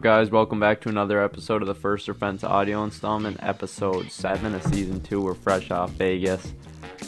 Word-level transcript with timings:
Guys, 0.00 0.30
welcome 0.30 0.60
back 0.60 0.80
to 0.80 0.88
another 0.88 1.20
episode 1.20 1.60
of 1.60 1.66
the 1.66 1.74
First 1.74 2.08
or 2.08 2.14
Fence 2.14 2.44
audio 2.44 2.84
installment, 2.84 3.36
episode 3.42 4.12
7 4.12 4.54
of 4.54 4.62
season 4.62 5.00
2. 5.00 5.20
We're 5.20 5.34
fresh 5.34 5.72
off 5.72 5.90
Vegas. 5.90 6.54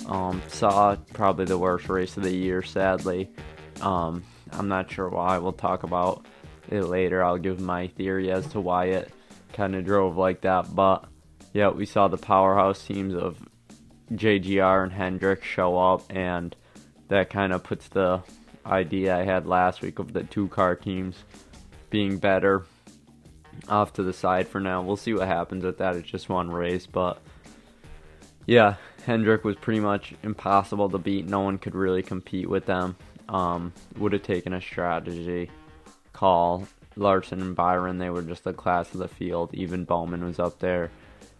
Um, 0.06 0.42
saw 0.48 0.96
probably 1.12 1.44
the 1.44 1.56
worst 1.56 1.88
race 1.88 2.16
of 2.16 2.24
the 2.24 2.34
year, 2.34 2.64
sadly. 2.64 3.30
Um, 3.80 4.24
I'm 4.50 4.66
not 4.66 4.90
sure 4.90 5.08
why. 5.08 5.38
We'll 5.38 5.52
talk 5.52 5.84
about 5.84 6.26
it 6.68 6.82
later. 6.82 7.22
I'll 7.22 7.38
give 7.38 7.60
my 7.60 7.86
theory 7.86 8.32
as 8.32 8.44
to 8.48 8.60
why 8.60 8.86
it 8.86 9.12
kind 9.52 9.76
of 9.76 9.84
drove 9.84 10.16
like 10.16 10.40
that. 10.40 10.74
But 10.74 11.04
yeah, 11.52 11.68
we 11.68 11.86
saw 11.86 12.08
the 12.08 12.18
powerhouse 12.18 12.84
teams 12.84 13.14
of 13.14 13.38
JGR 14.10 14.82
and 14.82 14.92
Hendrick 14.92 15.44
show 15.44 15.78
up, 15.78 16.02
and 16.10 16.56
that 17.06 17.30
kind 17.30 17.52
of 17.52 17.62
puts 17.62 17.86
the 17.86 18.24
idea 18.66 19.16
I 19.16 19.22
had 19.22 19.46
last 19.46 19.80
week 19.80 20.00
of 20.00 20.12
the 20.12 20.24
two 20.24 20.48
car 20.48 20.74
teams 20.74 21.22
being 21.90 22.18
better 22.18 22.64
off 23.68 23.92
to 23.94 24.02
the 24.02 24.12
side 24.12 24.48
for 24.48 24.60
now. 24.60 24.82
We'll 24.82 24.96
see 24.96 25.14
what 25.14 25.26
happens 25.26 25.64
with 25.64 25.78
that. 25.78 25.96
It's 25.96 26.08
just 26.08 26.28
one 26.28 26.50
race, 26.50 26.86
but 26.86 27.20
yeah, 28.46 28.74
Hendrick 29.04 29.44
was 29.44 29.56
pretty 29.56 29.80
much 29.80 30.14
impossible 30.22 30.88
to 30.90 30.98
beat. 30.98 31.26
No 31.26 31.40
one 31.40 31.58
could 31.58 31.74
really 31.74 32.02
compete 32.02 32.48
with 32.48 32.66
them. 32.66 32.96
Um, 33.28 33.72
would 33.96 34.12
have 34.12 34.22
taken 34.22 34.52
a 34.52 34.60
strategy 34.60 35.50
call. 36.12 36.66
Larson 36.96 37.40
and 37.40 37.54
Byron, 37.54 37.98
they 37.98 38.10
were 38.10 38.22
just 38.22 38.44
the 38.44 38.52
class 38.52 38.92
of 38.92 38.98
the 38.98 39.08
field. 39.08 39.50
Even 39.54 39.84
Bowman 39.84 40.24
was 40.24 40.38
up 40.38 40.58
there. 40.58 40.90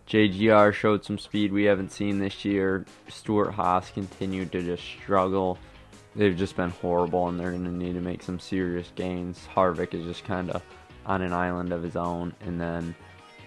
JGR 0.07 0.73
showed 0.73 1.05
some 1.05 1.19
speed 1.19 1.53
we 1.53 1.65
haven't 1.65 1.93
seen 1.93 2.19
this 2.19 2.45
year. 2.45 2.85
Stewart-Haas 3.09 3.91
continued 3.91 4.53
to 4.53 4.63
just 4.63 4.83
struggle. 4.83 5.59
They've 6.17 6.37
just 6.37 6.57
been 6.57 6.71
horrible, 6.71 7.29
and 7.29 7.39
they're 7.39 7.53
going 7.53 7.65
to 7.65 7.71
need 7.71 7.95
to 7.95 8.01
make 8.01 8.23
some 8.23 8.41
serious 8.41 8.91
gains. 8.97 9.47
Harvick 9.55 9.95
is 9.95 10.05
just 10.05 10.25
kind 10.25 10.51
of 10.51 10.63
on 11.11 11.23
an 11.23 11.33
island 11.33 11.73
of 11.73 11.83
his 11.83 11.97
own. 11.97 12.33
And 12.41 12.61
then, 12.61 12.95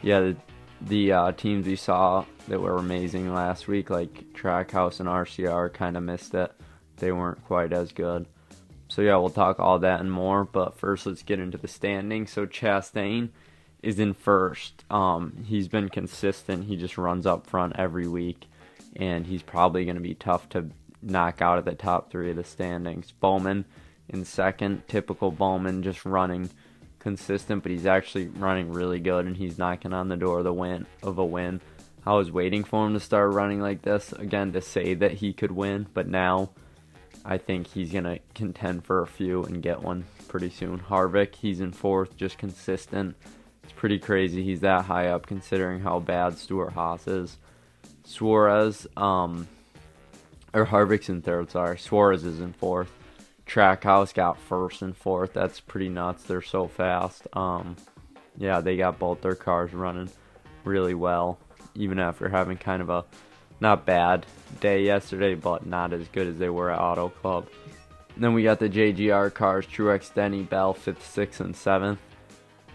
yeah, 0.01 0.19
the, 0.19 0.35
the 0.81 1.11
uh, 1.13 1.31
teams 1.31 1.65
we 1.65 1.77
saw 1.77 2.25
that 2.49 2.59
were 2.59 2.75
amazing 2.75 3.33
last 3.33 3.69
week, 3.69 3.89
like 3.89 4.33
Trackhouse 4.33 4.99
and 4.99 5.07
RCR, 5.07 5.73
kind 5.73 5.95
of 5.95 6.03
missed 6.03 6.33
it. 6.33 6.51
They 6.97 7.13
weren't 7.13 7.43
quite 7.45 7.71
as 7.71 7.93
good. 7.93 8.27
So, 8.89 9.01
yeah, 9.01 9.15
we'll 9.15 9.29
talk 9.29 9.61
all 9.61 9.79
that 9.79 10.01
and 10.01 10.11
more. 10.11 10.43
But 10.43 10.77
first, 10.77 11.05
let's 11.05 11.23
get 11.23 11.39
into 11.39 11.57
the 11.57 11.69
standing. 11.69 12.27
So, 12.27 12.45
Chastain 12.45 13.29
is 13.81 13.97
in 13.97 14.13
first. 14.13 14.83
Um, 14.89 15.45
he's 15.45 15.69
been 15.69 15.87
consistent. 15.87 16.65
He 16.65 16.75
just 16.75 16.97
runs 16.97 17.25
up 17.25 17.47
front 17.47 17.77
every 17.77 18.09
week. 18.09 18.47
And 18.97 19.25
he's 19.25 19.41
probably 19.41 19.85
going 19.85 19.95
to 19.95 20.01
be 20.01 20.15
tough 20.15 20.49
to 20.49 20.67
knock 21.01 21.41
out 21.41 21.59
of 21.59 21.65
the 21.65 21.75
top 21.75 22.11
three 22.11 22.29
of 22.29 22.35
the 22.35 22.43
standings. 22.43 23.13
Bowman 23.21 23.63
in 24.09 24.25
second, 24.25 24.85
typical 24.89 25.31
Bowman, 25.31 25.81
just 25.81 26.03
running 26.03 26.49
consistent, 27.03 27.61
but 27.61 27.71
he's 27.71 27.85
actually 27.85 28.27
running 28.27 28.71
really 28.71 28.99
good 28.99 29.25
and 29.25 29.37
he's 29.37 29.57
knocking 29.57 29.93
on 29.93 30.07
the 30.07 30.17
door 30.17 30.39
of 30.39 30.45
the 30.45 30.53
win 30.53 30.87
of 31.03 31.19
a 31.19 31.25
win. 31.25 31.61
I 32.05 32.13
was 32.13 32.31
waiting 32.31 32.63
for 32.63 32.87
him 32.87 32.93
to 32.93 32.99
start 32.99 33.33
running 33.33 33.61
like 33.61 33.81
this 33.81 34.11
again 34.13 34.53
to 34.53 34.61
say 34.61 34.93
that 34.95 35.11
he 35.13 35.33
could 35.33 35.51
win, 35.51 35.87
but 35.93 36.07
now 36.07 36.49
I 37.23 37.37
think 37.37 37.67
he's 37.67 37.91
gonna 37.91 38.19
contend 38.33 38.85
for 38.85 39.01
a 39.01 39.07
few 39.07 39.43
and 39.43 39.61
get 39.61 39.81
one 39.81 40.05
pretty 40.27 40.49
soon. 40.49 40.79
Harvick, 40.79 41.35
he's 41.35 41.59
in 41.59 41.71
fourth, 41.71 42.17
just 42.17 42.37
consistent. 42.37 43.15
It's 43.63 43.73
pretty 43.73 43.99
crazy 43.99 44.43
he's 44.43 44.61
that 44.61 44.85
high 44.85 45.07
up 45.07 45.27
considering 45.27 45.81
how 45.81 45.99
bad 45.99 46.37
Stewart-Haas 46.37 47.07
is. 47.07 47.37
Suarez, 48.03 48.87
um, 48.97 49.47
or 50.53 50.65
Harvick's 50.65 51.07
in 51.09 51.21
third, 51.21 51.51
sorry. 51.51 51.77
Suarez 51.77 52.25
is 52.25 52.41
in 52.41 52.53
fourth. 52.53 52.91
Trackhouse 53.47 54.13
got 54.13 54.39
first 54.39 54.81
and 54.81 54.95
fourth. 54.95 55.33
That's 55.33 55.59
pretty 55.59 55.89
nuts. 55.89 56.23
They're 56.23 56.41
so 56.41 56.67
fast. 56.67 57.27
Um, 57.33 57.75
yeah, 58.37 58.61
they 58.61 58.77
got 58.77 58.99
both 58.99 59.21
their 59.21 59.35
cars 59.35 59.73
running 59.73 60.09
really 60.63 60.93
well, 60.93 61.37
even 61.75 61.99
after 61.99 62.29
having 62.29 62.57
kind 62.57 62.81
of 62.81 62.89
a 62.89 63.05
not 63.59 63.85
bad 63.85 64.25
day 64.59 64.83
yesterday, 64.83 65.35
but 65.35 65.65
not 65.65 65.93
as 65.93 66.07
good 66.09 66.27
as 66.27 66.37
they 66.37 66.49
were 66.49 66.71
at 66.71 66.79
Auto 66.79 67.09
Club. 67.09 67.47
then 68.17 68.33
we 68.33 68.43
got 68.43 68.59
the 68.59 68.69
JGR 68.69 69.33
cars, 69.33 69.65
Truex, 69.65 70.13
Denny, 70.13 70.43
Bell, 70.43 70.73
fifth, 70.73 71.05
sixth, 71.05 71.39
and 71.39 71.55
seventh. 71.55 71.99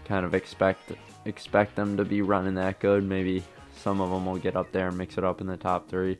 Kind 0.05 0.25
of 0.25 0.33
expect 0.33 0.91
expect 1.25 1.75
them 1.75 1.97
to 1.97 2.05
be 2.05 2.21
running 2.21 2.55
that 2.55 2.79
good. 2.79 3.03
Maybe 3.03 3.43
some 3.75 4.01
of 4.01 4.09
them 4.09 4.25
will 4.25 4.37
get 4.37 4.55
up 4.55 4.71
there 4.71 4.87
and 4.89 4.97
mix 4.97 5.17
it 5.17 5.23
up 5.23 5.41
in 5.41 5.47
the 5.47 5.57
top 5.57 5.89
three. 5.89 6.17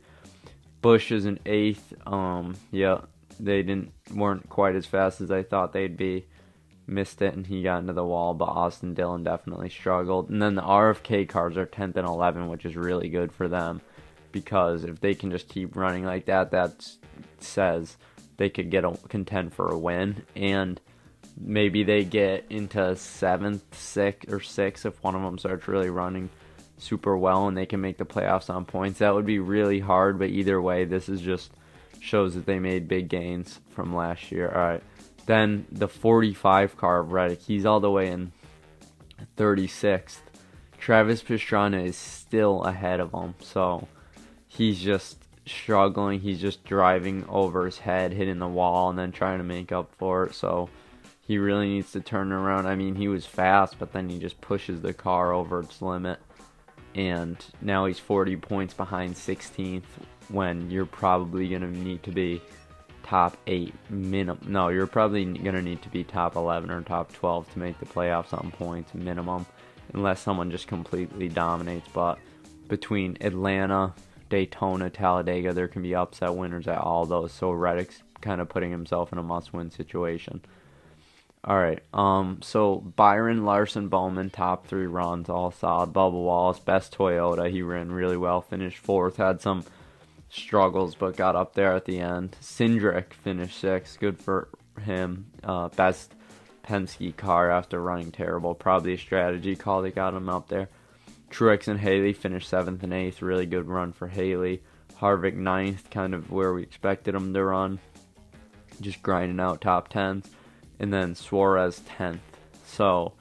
Busch 0.80 1.12
is 1.12 1.26
in 1.26 1.38
eighth. 1.46 1.92
Um, 2.06 2.54
yeah, 2.70 3.00
they 3.44 3.62
didn't 3.62 3.92
weren't 4.14 4.48
quite 4.48 4.74
as 4.74 4.86
fast 4.86 5.20
as 5.20 5.30
I 5.30 5.42
thought 5.42 5.72
they'd 5.72 5.96
be. 5.96 6.26
Missed 6.86 7.22
it 7.22 7.34
and 7.34 7.46
he 7.46 7.62
got 7.62 7.78
into 7.78 7.92
the 7.92 8.04
wall, 8.04 8.34
but 8.34 8.46
Austin 8.48 8.94
Dillon 8.94 9.22
definitely 9.22 9.70
struggled. 9.70 10.28
And 10.28 10.42
then 10.42 10.56
the 10.56 10.62
RFK 10.62 11.28
cars 11.28 11.56
are 11.56 11.66
10th 11.66 11.94
and 11.94 12.06
11, 12.06 12.48
which 12.48 12.64
is 12.64 12.74
really 12.74 13.08
good 13.08 13.32
for 13.32 13.46
them 13.46 13.80
because 14.32 14.82
if 14.82 15.00
they 15.00 15.14
can 15.14 15.30
just 15.30 15.48
keep 15.48 15.76
running 15.76 16.04
like 16.04 16.26
that, 16.26 16.50
that 16.50 16.84
says 17.38 17.96
they 18.38 18.48
could 18.48 18.70
get 18.70 18.84
a 18.84 18.96
contend 19.08 19.54
for 19.54 19.68
a 19.68 19.78
win 19.78 20.24
and 20.34 20.80
maybe 21.38 21.84
they 21.84 22.04
get 22.04 22.44
into 22.50 22.96
seventh, 22.96 23.62
sixth, 23.74 24.32
or 24.32 24.40
sixth 24.40 24.86
if 24.86 25.02
one 25.02 25.14
of 25.14 25.22
them 25.22 25.38
starts 25.38 25.68
really 25.68 25.90
running 25.90 26.28
super 26.78 27.16
well 27.16 27.46
and 27.46 27.56
they 27.56 27.66
can 27.66 27.80
make 27.80 27.98
the 27.98 28.04
playoffs 28.04 28.50
on 28.50 28.64
points. 28.64 28.98
That 28.98 29.14
would 29.14 29.26
be 29.26 29.38
really 29.38 29.80
hard, 29.80 30.18
but 30.18 30.30
either 30.30 30.60
way, 30.60 30.84
this 30.84 31.08
is 31.08 31.20
just 31.20 31.52
shows 31.98 32.34
that 32.34 32.46
they 32.46 32.58
made 32.58 32.88
big 32.88 33.08
gains 33.08 33.60
from 33.70 33.94
last 33.94 34.30
year. 34.30 34.50
All 34.50 34.60
right. 34.60 34.82
Then 35.26 35.66
the 35.70 35.88
45 35.88 36.76
car 36.76 37.00
of 37.00 37.12
Reddick, 37.12 37.42
he's 37.42 37.66
all 37.66 37.80
the 37.80 37.90
way 37.90 38.08
in 38.08 38.32
36th. 39.36 40.18
Travis 40.78 41.22
Pastrana 41.22 41.84
is 41.84 41.96
still 41.96 42.62
ahead 42.62 43.00
of 43.00 43.12
him. 43.12 43.34
So 43.40 43.86
he's 44.48 44.80
just 44.80 45.18
struggling. 45.46 46.20
He's 46.20 46.40
just 46.40 46.64
driving 46.64 47.24
over 47.28 47.64
his 47.66 47.78
head, 47.78 48.12
hitting 48.12 48.38
the 48.38 48.48
wall, 48.48 48.90
and 48.90 48.98
then 48.98 49.12
trying 49.12 49.38
to 49.38 49.44
make 49.44 49.72
up 49.72 49.94
for 49.98 50.24
it. 50.24 50.34
So 50.34 50.70
he 51.20 51.38
really 51.38 51.68
needs 51.68 51.92
to 51.92 52.00
turn 52.00 52.32
around. 52.32 52.66
I 52.66 52.74
mean, 52.74 52.94
he 52.94 53.08
was 53.08 53.26
fast, 53.26 53.78
but 53.78 53.92
then 53.92 54.08
he 54.08 54.18
just 54.18 54.40
pushes 54.40 54.80
the 54.80 54.94
car 54.94 55.32
over 55.32 55.60
its 55.60 55.82
limit. 55.82 56.18
And 56.94 57.36
now 57.60 57.86
he's 57.86 58.00
40 58.00 58.36
points 58.36 58.74
behind 58.74 59.14
16th 59.14 59.82
when 60.30 60.70
you're 60.70 60.86
probably 60.86 61.48
going 61.48 61.62
to 61.62 61.68
need 61.68 62.02
to 62.04 62.10
be 62.10 62.40
top 63.02 63.36
8 63.46 63.74
minimum. 63.90 64.40
No, 64.46 64.68
you're 64.68 64.86
probably 64.86 65.24
going 65.24 65.54
to 65.54 65.62
need 65.62 65.82
to 65.82 65.88
be 65.88 66.04
top 66.04 66.36
11 66.36 66.70
or 66.70 66.82
top 66.82 67.12
12 67.12 67.52
to 67.52 67.58
make 67.58 67.78
the 67.78 67.86
playoffs 67.86 68.32
on 68.32 68.50
points 68.52 68.94
minimum 68.94 69.46
unless 69.94 70.20
someone 70.20 70.50
just 70.50 70.66
completely 70.66 71.28
dominates. 71.28 71.88
But 71.92 72.18
between 72.68 73.16
Atlanta, 73.20 73.94
Daytona, 74.28 74.90
Talladega, 74.90 75.52
there 75.52 75.68
can 75.68 75.82
be 75.82 75.94
upset 75.94 76.34
winners 76.34 76.68
at 76.68 76.78
all 76.78 77.04
those. 77.04 77.32
So 77.32 77.50
Reddick's 77.50 78.02
kind 78.20 78.40
of 78.40 78.48
putting 78.48 78.70
himself 78.70 79.12
in 79.12 79.18
a 79.18 79.22
must-win 79.22 79.70
situation. 79.70 80.40
All 81.42 81.58
right. 81.58 81.82
Um. 81.94 82.40
So 82.42 82.76
Byron 82.76 83.44
Larson 83.46 83.88
Bowman 83.88 84.28
top 84.28 84.66
three 84.66 84.86
runs 84.86 85.30
all 85.30 85.50
solid. 85.50 85.92
Bubba 85.92 86.12
Wallace 86.12 86.58
best 86.58 86.96
Toyota. 86.96 87.50
He 87.50 87.62
ran 87.62 87.90
really 87.90 88.18
well. 88.18 88.42
Finished 88.42 88.76
fourth. 88.76 89.16
Had 89.16 89.40
some 89.40 89.64
struggles, 90.30 90.94
but 90.94 91.16
got 91.16 91.36
up 91.36 91.54
there 91.54 91.74
at 91.74 91.84
the 91.84 92.00
end. 92.00 92.36
Cindric 92.40 93.12
finished 93.12 93.58
sixth. 93.58 93.98
Good 94.00 94.18
for 94.18 94.48
him. 94.80 95.26
Uh, 95.42 95.68
best 95.68 96.14
Penske 96.64 97.16
car 97.16 97.50
after 97.50 97.82
running 97.82 98.12
terrible. 98.12 98.54
Probably 98.54 98.94
a 98.94 98.98
strategy 98.98 99.56
call 99.56 99.82
that 99.82 99.94
got 99.94 100.14
him 100.14 100.28
up 100.28 100.48
there. 100.48 100.68
Truex 101.30 101.68
and 101.68 101.80
Haley 101.80 102.12
finished 102.12 102.48
seventh 102.48 102.82
and 102.82 102.92
eighth. 102.92 103.22
Really 103.22 103.46
good 103.46 103.68
run 103.68 103.92
for 103.92 104.08
Haley. 104.08 104.62
Harvick 105.00 105.34
ninth, 105.34 105.90
kind 105.90 106.14
of 106.14 106.30
where 106.30 106.52
we 106.52 106.62
expected 106.62 107.14
him 107.14 107.32
to 107.34 107.44
run. 107.44 107.78
Just 108.80 109.02
grinding 109.02 109.40
out 109.40 109.60
top 109.60 109.88
tens. 109.88 110.28
And 110.78 110.92
then 110.92 111.14
Suarez 111.14 111.80
tenth. 111.86 112.20
So 112.66 113.12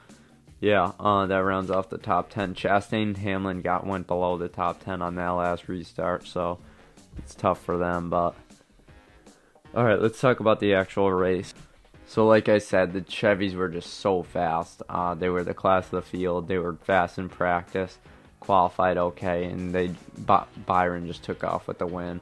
yeah, 0.62 0.92
uh, 1.00 1.26
that 1.26 1.38
rounds 1.38 1.72
off 1.72 1.90
the 1.90 1.98
top 1.98 2.30
ten. 2.30 2.54
Chastain 2.54 3.16
Hamlin 3.18 3.62
got 3.62 3.86
went 3.86 4.08
below 4.08 4.38
the 4.38 4.50
top 4.50 4.84
ten 4.84 5.02
on 5.02 5.16
that 5.16 5.30
last 5.30 5.68
restart, 5.68 6.28
so 6.28 6.60
it's 7.18 7.36
tough 7.36 7.64
for 7.64 7.78
them. 7.78 8.10
But 8.10 8.36
all 9.74 9.84
right, 9.84 10.02
let's 10.02 10.20
talk 10.20 10.40
about 10.40 10.60
the 10.60 10.74
actual 10.74 11.12
race. 11.12 11.54
So, 12.08 12.26
like 12.26 12.50
I 12.50 12.58
said, 12.58 12.94
the 12.94 13.02
Chevys 13.02 13.54
were 13.54 13.70
just 13.70 14.00
so 14.00 14.24
fast. 14.24 14.82
Uh, 14.90 15.14
they 15.14 15.30
were 15.30 15.44
the 15.44 15.54
class 15.54 15.86
of 15.86 15.92
the 15.92 16.02
field. 16.02 16.48
They 16.48 16.58
were 16.58 16.74
fast 16.74 17.20
in 17.20 17.30
practice, 17.30 18.00
qualified 18.40 18.98
okay, 18.98 19.46
and 19.46 19.76
they 19.76 19.94
By- 20.18 20.48
Byron 20.66 21.06
just 21.06 21.22
took 21.22 21.44
off 21.44 21.68
with 21.68 21.78
the 21.78 21.86
win. 21.86 22.20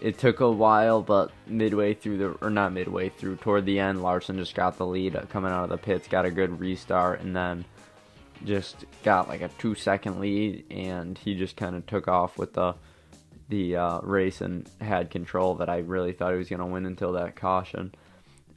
It 0.00 0.16
took 0.16 0.40
a 0.40 0.50
while, 0.50 1.02
but 1.02 1.32
midway 1.46 1.92
through 1.92 2.16
the 2.16 2.28
or 2.40 2.48
not 2.48 2.72
midway 2.72 3.10
through, 3.10 3.36
toward 3.36 3.66
the 3.66 3.78
end, 3.78 4.02
Larson 4.02 4.38
just 4.38 4.54
got 4.54 4.78
the 4.78 4.86
lead 4.86 5.14
coming 5.28 5.52
out 5.52 5.64
of 5.64 5.68
the 5.68 5.76
pits, 5.76 6.08
got 6.08 6.24
a 6.24 6.30
good 6.30 6.58
restart, 6.58 7.20
and 7.20 7.36
then 7.36 7.66
just 8.46 8.86
got 9.02 9.28
like 9.28 9.42
a 9.42 9.48
two 9.58 9.74
second 9.74 10.18
lead, 10.18 10.64
and 10.70 11.18
he 11.18 11.34
just 11.34 11.56
kind 11.56 11.76
of 11.76 11.86
took 11.86 12.08
off 12.08 12.38
with 12.38 12.54
the 12.54 12.74
the 13.50 13.76
uh, 13.76 14.00
race 14.00 14.40
and 14.40 14.68
had 14.80 15.10
control 15.10 15.56
that 15.56 15.68
I 15.68 15.78
really 15.78 16.12
thought 16.12 16.32
he 16.32 16.38
was 16.38 16.48
going 16.48 16.60
to 16.60 16.66
win 16.66 16.86
until 16.86 17.12
that 17.12 17.36
caution. 17.36 17.94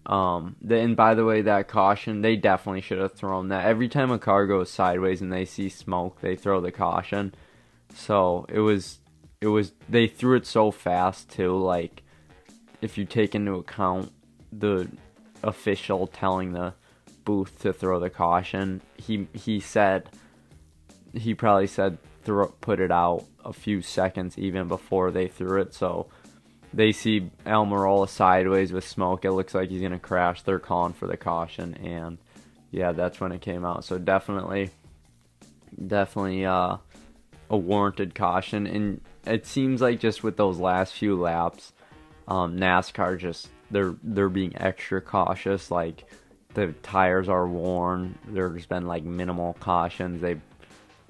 Um, 0.06 0.56
the, 0.62 0.80
and 0.80 0.95
by 0.95 1.16
the 1.16 1.25
way, 1.25 1.42
that 1.42 1.68
caution, 1.68 2.22
they 2.22 2.36
definitely 2.36 2.81
should 2.81 3.00
have 3.00 3.13
thrown 3.13 3.50
that. 3.50 3.66
Every 3.66 3.90
time 3.90 4.12
a 4.12 4.19
car 4.19 4.48
goes 4.48 4.69
sideways 4.69 5.22
and 5.22 5.31
they 5.31 5.45
see 5.45 5.69
smoke, 5.69 6.22
they 6.22 6.36
throw 6.36 6.62
the 6.62 6.72
caution. 6.72 7.34
So 7.95 8.45
it 8.50 8.60
was, 8.60 9.00
it 9.42 9.48
was, 9.48 9.74
they 9.90 10.07
threw 10.07 10.38
it 10.38 10.45
so 10.45 10.72
fast 10.72 11.30
too. 11.30 11.57
Like, 11.57 12.04
if 12.81 12.98
you 12.98 13.06
take 13.06 13.34
into 13.34 13.54
account 13.54 14.12
the 14.51 14.90
official 15.42 16.07
telling 16.07 16.54
the 16.54 16.74
booth 17.24 17.60
to 17.62 17.72
throw 17.72 18.00
the 18.00 18.10
caution, 18.10 18.81
he 18.98 19.28
he 19.34 19.60
said, 19.60 20.10
he 21.13 21.34
probably 21.34 21.68
said 21.68 21.98
throw 22.24 22.48
put 22.62 22.80
it 22.80 22.92
out 22.92 23.25
a 23.44 23.54
few 23.54 23.81
seconds 23.81 24.38
even 24.38 24.68
before 24.68 25.12
they 25.12 25.28
threw 25.28 25.62
it. 25.62 25.74
So 25.74 26.08
they 26.74 26.92
see 26.92 27.30
Almirola 27.46 28.10
sideways 28.10 28.72
with 28.72 28.88
smoke. 28.88 29.25
It 29.25 29.31
looks 29.31 29.54
like 29.54 29.70
he's 29.70 29.81
gonna 29.81 30.00
crash. 30.00 30.42
They're 30.42 30.60
calling 30.60 30.94
for 30.94 31.08
the 31.08 31.18
caution, 31.18 31.75
and 31.75 32.18
yeah, 32.72 32.92
that's 32.92 33.20
when 33.20 33.31
it 33.31 33.42
came 33.42 33.64
out. 33.64 33.86
So 33.86 33.98
definitely, 33.98 34.72
definitely 35.88 36.46
uh, 36.46 36.78
a 37.50 37.58
warranted 37.58 38.16
caution. 38.16 38.66
And 38.66 39.02
it 39.26 39.46
seems 39.46 39.81
like 39.81 40.00
just 40.00 40.24
with 40.24 40.38
those 40.38 40.58
last 40.58 40.94
few 40.94 41.19
laps, 41.19 41.74
um, 42.28 42.58
NASCAR 42.58 43.19
just 43.19 43.50
they're 43.69 43.96
they're 44.02 44.30
being 44.30 44.54
extra 44.56 45.02
cautious. 45.02 45.69
Like 45.69 46.06
the 46.54 46.74
tires 46.84 47.30
are 47.30 47.48
worn. 47.48 48.18
There's 48.28 48.66
been 48.66 48.88
like 48.88 49.04
minimal 49.04 49.54
cautions. 49.60 50.22
They 50.22 50.38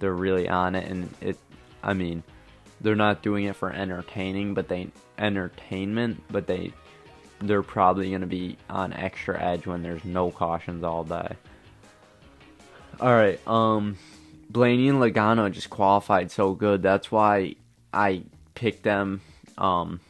they're 0.03 0.13
really 0.13 0.49
on 0.49 0.75
it, 0.75 0.85
and 0.91 1.09
it. 1.21 1.37
I 1.81 1.93
mean, 1.93 2.23
they're 2.81 2.93
not 2.93 3.23
doing 3.23 3.45
it 3.45 3.55
for 3.55 3.71
entertaining, 3.71 4.53
but 4.53 4.67
they 4.67 4.89
entertainment, 5.17 6.21
but 6.29 6.45
they 6.45 6.73
they're 7.39 7.63
probably 7.63 8.09
going 8.09 8.19
to 8.19 8.27
be 8.27 8.57
on 8.69 8.91
extra 8.91 9.41
edge 9.41 9.65
when 9.65 9.81
there's 9.81 10.03
no 10.03 10.29
cautions 10.29 10.83
all 10.83 11.05
day. 11.05 11.37
All 12.99 13.13
right, 13.13 13.39
um 13.47 13.97
Blaney 14.49 14.89
and 14.89 14.99
Logano 14.99 15.49
just 15.49 15.69
qualified 15.69 16.31
so 16.31 16.53
good. 16.53 16.83
That's 16.83 17.09
why 17.09 17.55
I 17.93 18.23
picked 18.55 18.83
them 18.83 19.21
um 19.57 20.01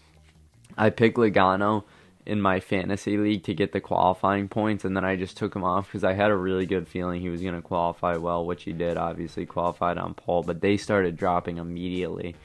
I 0.76 0.90
picked 0.90 1.18
Logano 1.18 1.84
in 2.26 2.42
my 2.42 2.60
fantasy 2.60 3.18
league 3.18 3.44
to 3.44 3.54
get 3.54 3.74
the 3.74 3.82
qualifying 3.82 4.48
points 4.48 4.86
and 4.86 4.96
then 4.96 5.04
I 5.04 5.16
just 5.16 5.38
took 5.38 5.56
him 5.56 5.64
off 5.64 5.88
because 5.88 6.04
I 6.04 6.14
had 6.14 6.32
a 6.32 6.36
really 6.36 6.66
good 6.66 6.88
feeling 6.88 7.22
he 7.22 7.30
was 7.30 7.42
going 7.42 7.56
to 7.56 7.62
qualify 7.62 8.16
well, 8.16 8.46
which 8.46 8.64
he 8.64 8.72
did. 8.74 8.98
Obviously 8.98 9.46
qualified 9.46 9.98
on 9.98 10.14
pole, 10.14 10.44
but 10.44 10.62
they 10.62 10.78
started 10.78 11.18
dropping 11.18 11.58
immediately 11.58 12.36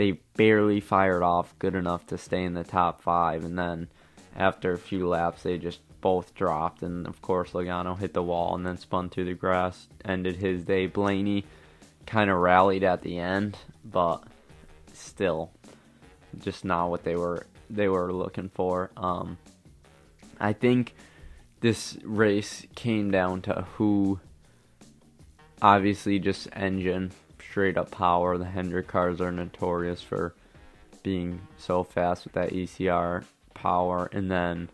they 0.00 0.12
barely 0.34 0.80
fired 0.80 1.22
off 1.22 1.54
good 1.58 1.74
enough 1.74 2.06
to 2.06 2.16
stay 2.16 2.42
in 2.42 2.54
the 2.54 2.64
top 2.64 3.02
five, 3.02 3.44
and 3.44 3.58
then 3.58 3.86
after 4.34 4.72
a 4.72 4.78
few 4.78 5.06
laps, 5.06 5.42
they 5.42 5.58
just 5.58 5.80
both 6.00 6.34
dropped, 6.34 6.82
and 6.82 7.06
of 7.06 7.20
course 7.20 7.50
Logano 7.50 7.98
hit 7.98 8.14
the 8.14 8.22
wall 8.22 8.54
and 8.54 8.64
then 8.64 8.78
spun 8.78 9.10
through 9.10 9.26
the 9.26 9.34
grass, 9.34 9.88
ended 10.02 10.36
his 10.36 10.64
day. 10.64 10.86
Blaney 10.86 11.44
kind 12.06 12.30
of 12.30 12.38
rallied 12.38 12.82
at 12.82 13.02
the 13.02 13.18
end, 13.18 13.58
but 13.84 14.24
still, 14.94 15.50
just 16.42 16.64
not 16.64 16.88
what 16.88 17.04
they 17.04 17.16
were 17.16 17.46
they 17.70 17.88
were 17.88 18.12
looking 18.12 18.48
for. 18.48 18.90
Um, 18.96 19.38
I 20.38 20.52
think 20.52 20.94
this 21.60 21.98
race 22.02 22.66
came 22.74 23.10
down 23.10 23.42
to 23.42 23.66
who, 23.74 24.20
obviously, 25.60 26.18
just 26.18 26.48
engine 26.52 27.12
straight 27.50 27.76
up 27.76 27.90
power. 27.90 28.38
The 28.38 28.44
Hendrick 28.44 28.86
cars 28.86 29.20
are 29.20 29.32
notorious 29.32 30.00
for 30.00 30.34
being 31.02 31.40
so 31.58 31.82
fast 31.82 32.24
with 32.24 32.34
that 32.34 32.50
ECR 32.50 33.24
power, 33.54 34.08
and 34.12 34.30
then 34.30 34.68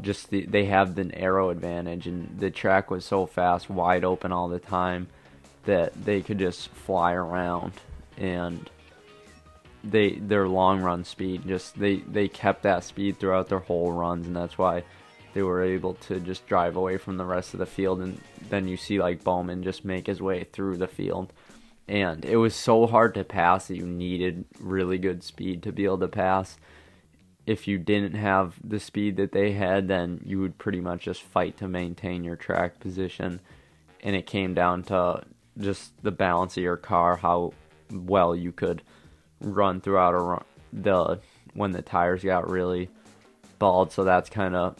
just 0.00 0.30
the, 0.30 0.46
they 0.46 0.66
have 0.66 0.94
the 0.94 1.10
aero 1.14 1.50
advantage, 1.50 2.06
and 2.06 2.38
the 2.38 2.50
track 2.50 2.90
was 2.90 3.04
so 3.04 3.26
fast, 3.26 3.68
wide 3.68 4.04
open 4.04 4.32
all 4.32 4.48
the 4.48 4.58
time, 4.58 5.08
that 5.64 5.92
they 6.04 6.22
could 6.22 6.38
just 6.38 6.68
fly 6.68 7.12
around, 7.12 7.72
and 8.16 8.70
they 9.90 10.14
their 10.14 10.48
long 10.48 10.80
run 10.80 11.04
speed 11.04 11.46
just 11.46 11.78
they 11.78 11.96
they 11.96 12.28
kept 12.28 12.62
that 12.62 12.84
speed 12.84 13.18
throughout 13.18 13.48
their 13.48 13.60
whole 13.60 13.92
runs, 13.92 14.26
and 14.26 14.36
that's 14.36 14.58
why 14.58 14.84
they 15.34 15.42
were 15.42 15.62
able 15.62 15.94
to 15.94 16.20
just 16.20 16.46
drive 16.46 16.76
away 16.76 16.96
from 16.96 17.16
the 17.16 17.24
rest 17.24 17.54
of 17.54 17.60
the 17.60 17.66
field, 17.66 18.00
and 18.00 18.20
then 18.48 18.68
you 18.68 18.76
see 18.76 18.98
like 18.98 19.24
Bowman 19.24 19.62
just 19.62 19.84
make 19.84 20.06
his 20.06 20.20
way 20.20 20.44
through 20.44 20.76
the 20.76 20.88
field 20.88 21.32
and 21.88 22.24
it 22.24 22.36
was 22.36 22.54
so 22.54 22.86
hard 22.86 23.14
to 23.14 23.24
pass 23.24 23.68
that 23.68 23.76
you 23.76 23.86
needed 23.86 24.44
really 24.60 24.98
good 24.98 25.24
speed 25.24 25.62
to 25.62 25.72
be 25.72 25.86
able 25.86 25.98
to 25.98 26.08
pass. 26.08 26.58
If 27.46 27.66
you 27.66 27.78
didn't 27.78 28.14
have 28.14 28.56
the 28.62 28.78
speed 28.78 29.16
that 29.16 29.32
they 29.32 29.52
had, 29.52 29.88
then 29.88 30.20
you 30.22 30.38
would 30.40 30.58
pretty 30.58 30.82
much 30.82 31.04
just 31.04 31.22
fight 31.22 31.56
to 31.56 31.66
maintain 31.66 32.24
your 32.24 32.36
track 32.36 32.78
position. 32.78 33.40
And 34.02 34.14
it 34.14 34.26
came 34.26 34.52
down 34.52 34.82
to 34.84 35.22
just 35.56 35.92
the 36.02 36.10
balance 36.10 36.58
of 36.58 36.62
your 36.62 36.76
car, 36.76 37.16
how 37.16 37.54
well 37.90 38.36
you 38.36 38.52
could 38.52 38.82
run 39.40 39.80
throughout 39.80 40.14
a 40.14 40.18
run, 40.18 40.44
the 40.72 41.20
when 41.54 41.72
the 41.72 41.82
tires 41.82 42.22
got 42.22 42.50
really 42.50 42.88
bald. 43.58 43.92
So 43.92 44.04
that's 44.04 44.30
kind 44.30 44.54
of 44.54 44.76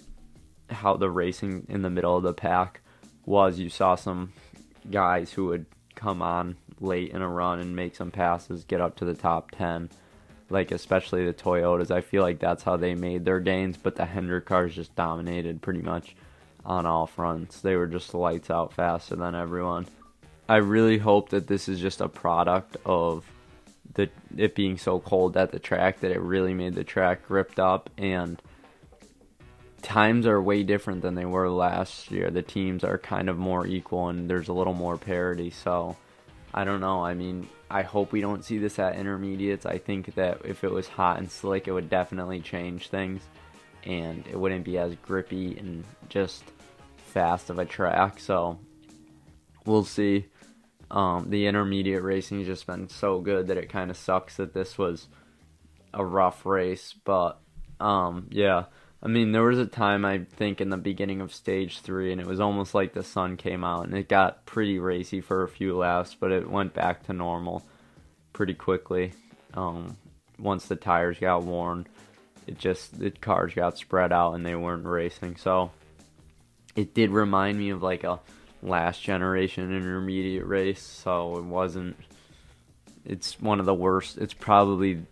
how 0.71 0.97
the 0.97 1.11
racing 1.11 1.67
in 1.69 1.83
the 1.83 1.91
middle 1.91 2.17
of 2.17 2.23
the 2.23 2.35
pack 2.35 2.81
was. 3.25 3.59
You 3.59 3.69
saw 3.69 3.95
some 3.95 4.33
guys 4.91 5.33
who 5.33 5.47
would 5.47 5.67
come 5.95 6.23
on 6.23 6.57
late 6.81 7.11
in 7.11 7.23
a 7.23 7.29
run 7.29 7.59
and 7.59 7.75
make 7.75 7.97
some 7.97 8.11
passes, 8.11 8.65
get 8.65 8.81
up 8.81 8.97
to 8.97 9.05
the 9.05 9.15
top 9.15 9.51
10. 9.53 9.91
Like, 10.51 10.71
especially 10.71 11.27
the 11.27 11.35
Toyotas. 11.35 11.91
I 11.91 12.01
feel 12.01 12.23
like 12.23 12.39
that's 12.39 12.63
how 12.63 12.79
they 12.79 12.95
made 12.95 13.27
their 13.27 13.41
gains, 13.41 13.77
but 13.77 13.97
the 13.97 14.07
Hendrick 14.07 14.47
cars 14.47 14.75
just 14.75 14.95
dominated 14.97 15.61
pretty 15.61 15.83
much 15.83 16.17
on 16.65 16.87
all 16.87 17.07
fronts. 17.07 17.61
They 17.61 17.77
were 17.77 17.87
just 17.87 18.15
lights 18.15 18.51
out 18.51 18.73
faster 18.73 19.15
than 19.15 19.35
everyone. 19.35 19.87
I 20.49 20.57
really 20.57 20.97
hope 20.97 21.29
that 21.31 21.49
this 21.49 21.69
is 21.69 21.81
just 21.81 22.01
a 22.01 22.09
product 22.09 22.79
of 22.87 23.27
the 23.95 24.09
it 24.37 24.55
being 24.55 24.79
so 24.79 25.01
cold 25.01 25.37
at 25.37 25.53
the 25.53 25.59
track 25.59 26.01
that 26.01 26.11
it 26.11 26.21
really 26.21 26.55
made 26.55 26.75
the 26.75 26.85
track 26.85 27.29
ripped 27.29 27.59
up 27.59 27.91
and 27.99 28.41
times 29.83 30.27
are 30.27 30.41
way 30.41 30.63
different 30.63 31.03
than 31.03 31.15
they 31.15 31.25
were 31.25 31.49
last 31.49 32.11
year. 32.11 32.31
The 32.31 32.43
teams 32.43 32.85
are 32.85 32.99
kind 32.99 33.29
of 33.29 33.39
more 33.39 33.67
equal 33.67 34.09
and 34.09 34.29
there's 34.29 34.49
a 34.49 34.53
little 34.53 34.75
more 34.75 34.97
parity. 34.97 35.51
So 35.51 35.97
I 36.53 36.65
don't 36.65 36.81
know. 36.81 37.05
I 37.05 37.15
mean, 37.15 37.49
I 37.71 37.83
hope 37.83 38.13
we 38.13 38.21
don't 38.21 38.45
see 38.45 38.59
this 38.59 38.79
at 38.79 38.97
intermediates. 38.97 39.67
I 39.67 39.79
think 39.79 40.15
that 40.15 40.41
if 40.45 40.65
it 40.65 40.71
was 40.71 40.89
hot 40.89 41.19
and 41.19 41.31
slick, 41.31 41.69
it 41.69 41.73
would 41.73 41.91
definitely 41.91 42.41
change 42.41 42.89
things 42.89 43.23
and 43.85 44.27
it 44.27 44.39
wouldn't 44.39 44.65
be 44.65 44.79
as 44.79 44.95
grippy 44.97 45.57
and 45.59 45.85
just 46.09 46.45
fast 46.97 47.51
of 47.51 47.59
a 47.59 47.65
track. 47.65 48.19
So 48.19 48.59
we'll 49.65 49.85
see. 49.85 50.27
Um, 50.91 51.31
the 51.31 51.47
intermediate 51.47 52.03
racing 52.03 52.39
has 52.39 52.47
just 52.47 52.67
been 52.67 52.89
so 52.89 53.21
good 53.21 53.49
that 53.49 53.59
it 53.59 53.69
kind 53.69 53.91
of 53.91 53.97
sucks 53.97 54.37
that 54.37 54.55
this 54.55 54.79
was 54.79 55.09
a 55.93 56.05
rough 56.05 56.47
race. 56.47 56.95
But 57.05 57.39
um, 57.79 58.29
yeah, 58.31 58.65
I 59.03 59.09
mean, 59.09 59.33
there 59.33 59.45
was 59.45 59.59
a 59.59 59.67
time 59.67 60.05
I 60.05 60.19
think 60.19 60.61
in 60.61 60.71
the 60.71 60.77
beginning 60.77 61.21
of 61.21 61.33
stage 61.33 61.81
three, 61.81 62.11
and 62.11 62.21
it 62.21 62.27
was 62.27 62.41
almost 62.41 62.75
like 62.75 62.95
the 62.95 63.03
sun 63.03 63.37
came 63.37 63.65
out, 63.65 63.87
and 63.87 63.97
it 63.97 64.09
got 64.09 64.47
pretty 64.47 64.79
racy 64.79 65.21
for 65.21 65.43
a 65.43 65.49
few 65.49 65.77
laps, 65.77 66.17
but 66.19 66.33
it 66.33 66.51
went 66.51 66.75
back 66.75 67.05
to 67.07 67.13
normal 67.13 67.63
pretty 68.33 68.55
quickly. 68.55 69.13
Um, 69.55 69.97
once 70.39 70.67
the 70.67 70.77
tires 70.77 71.19
got 71.19 71.43
worn, 71.43 71.87
it 72.47 72.59
just 72.59 72.99
the 72.99 73.11
cars 73.11 73.55
got 73.55 73.77
spread 73.77 74.13
out 74.13 74.33
and 74.33 74.45
they 74.45 74.55
weren't 74.55 74.87
racing. 74.87 75.37
So 75.37 75.71
it 76.75 76.95
did 76.95 77.11
remind 77.11 77.59
me 77.59 77.71
of 77.71 77.83
like 77.83 78.05
a 78.05 78.21
last 78.63 79.03
generation 79.03 79.75
intermediate 79.75 80.47
race. 80.47 80.83
So 80.83 81.37
it 81.39 81.45
wasn't. 81.45 81.97
It's 83.05 83.41
one 83.41 83.61
of 83.61 83.67
the 83.67 83.75
worst. 83.75 84.19
It's 84.19 84.35
probably 84.35 85.05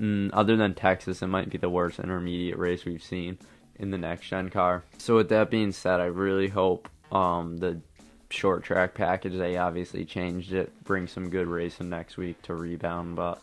Mm, 0.00 0.30
other 0.32 0.56
than 0.56 0.74
Texas, 0.74 1.20
it 1.20 1.26
might 1.26 1.50
be 1.50 1.58
the 1.58 1.68
worst 1.68 1.98
intermediate 1.98 2.56
race 2.56 2.84
we've 2.84 3.02
seen 3.02 3.38
in 3.76 3.90
the 3.90 3.98
next 3.98 4.28
gen 4.28 4.48
car. 4.48 4.82
So 4.96 5.16
with 5.16 5.28
that 5.28 5.50
being 5.50 5.72
said, 5.72 6.00
I 6.00 6.06
really 6.06 6.48
hope 6.48 6.88
um, 7.12 7.58
the 7.58 7.80
short 8.30 8.62
track 8.62 8.94
package 8.94 9.34
they 9.34 9.56
obviously 9.56 10.04
changed 10.04 10.52
it 10.52 10.84
brings 10.84 11.10
some 11.10 11.28
good 11.28 11.48
racing 11.48 11.90
next 11.90 12.16
week 12.16 12.40
to 12.42 12.54
rebound. 12.54 13.16
But 13.16 13.42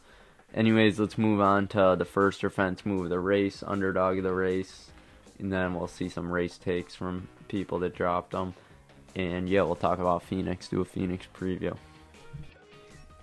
anyways, 0.54 1.00
let's 1.00 1.18
move 1.18 1.42
on 1.42 1.68
to 1.70 1.96
the 1.98 2.06
First 2.06 2.44
or 2.44 2.50
Fence 2.50 2.86
move 2.86 3.04
of 3.04 3.10
the 3.10 3.20
race, 3.20 3.64
underdog 3.66 4.18
of 4.18 4.24
the 4.24 4.34
race, 4.34 4.90
and 5.38 5.54
then 5.54 5.76
we'll 5.76 5.88
see 5.88 6.10
some 6.10 6.32
race 6.32 6.58
takes 6.58 6.96
from 6.96 7.28
people 7.48 7.78
that 7.80 7.96
dropped 7.96 8.32
them. 8.32 8.56
And 9.18 9.50
yeah, 9.50 9.64
we'll 9.64 9.76
talk 9.76 9.98
about 9.98 10.22
Phoenix, 10.22 10.68
do 10.68 10.80
a 10.80 10.86
Phoenix 10.86 11.28
preview. 11.36 11.76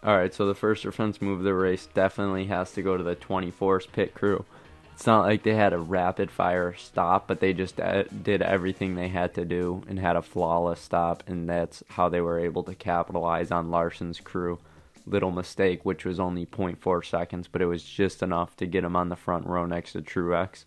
All 0.02 0.16
right, 0.16 0.34
so 0.34 0.44
the 0.44 0.54
First 0.54 0.84
or 0.84 0.90
Fence 0.90 1.22
move 1.22 1.38
of 1.38 1.44
the 1.44 1.54
race 1.54 1.86
definitely 1.94 2.46
has 2.46 2.72
to 2.72 2.82
go 2.82 2.96
to 2.96 3.04
the 3.04 3.14
24th 3.14 3.92
pit 3.92 4.12
crew. 4.12 4.44
It's 4.92 5.06
not 5.06 5.24
like 5.24 5.44
they 5.44 5.54
had 5.54 5.72
a 5.72 5.78
rapid 5.78 6.32
fire 6.32 6.74
stop, 6.74 7.28
but 7.28 7.38
they 7.38 7.52
just 7.52 7.78
uh, 7.80 8.02
did 8.04 8.42
everything 8.42 8.96
they 8.96 9.06
had 9.06 9.34
to 9.34 9.44
do 9.44 9.84
and 9.88 10.00
had 10.00 10.16
a 10.16 10.22
flawless 10.22 10.80
stop, 10.80 11.22
and 11.28 11.48
that's 11.48 11.84
how 11.90 12.08
they 12.08 12.20
were 12.20 12.40
able 12.40 12.64
to 12.64 12.74
capitalize 12.74 13.52
on 13.52 13.70
Larson's 13.70 14.18
crew. 14.18 14.58
Little 15.06 15.30
mistake, 15.30 15.84
which 15.84 16.04
was 16.04 16.18
only 16.18 16.44
0.4 16.44 17.04
seconds, 17.04 17.46
but 17.46 17.62
it 17.62 17.66
was 17.66 17.84
just 17.84 18.20
enough 18.20 18.56
to 18.56 18.66
get 18.66 18.84
him 18.84 18.96
on 18.96 19.10
the 19.10 19.16
front 19.16 19.46
row 19.46 19.64
next 19.64 19.92
to 19.92 20.02
Truex. 20.02 20.64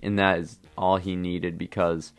and 0.00 0.16
that 0.20 0.38
is 0.38 0.58
all 0.76 0.98
he 0.98 1.16
needed 1.16 1.58
because 1.58 2.12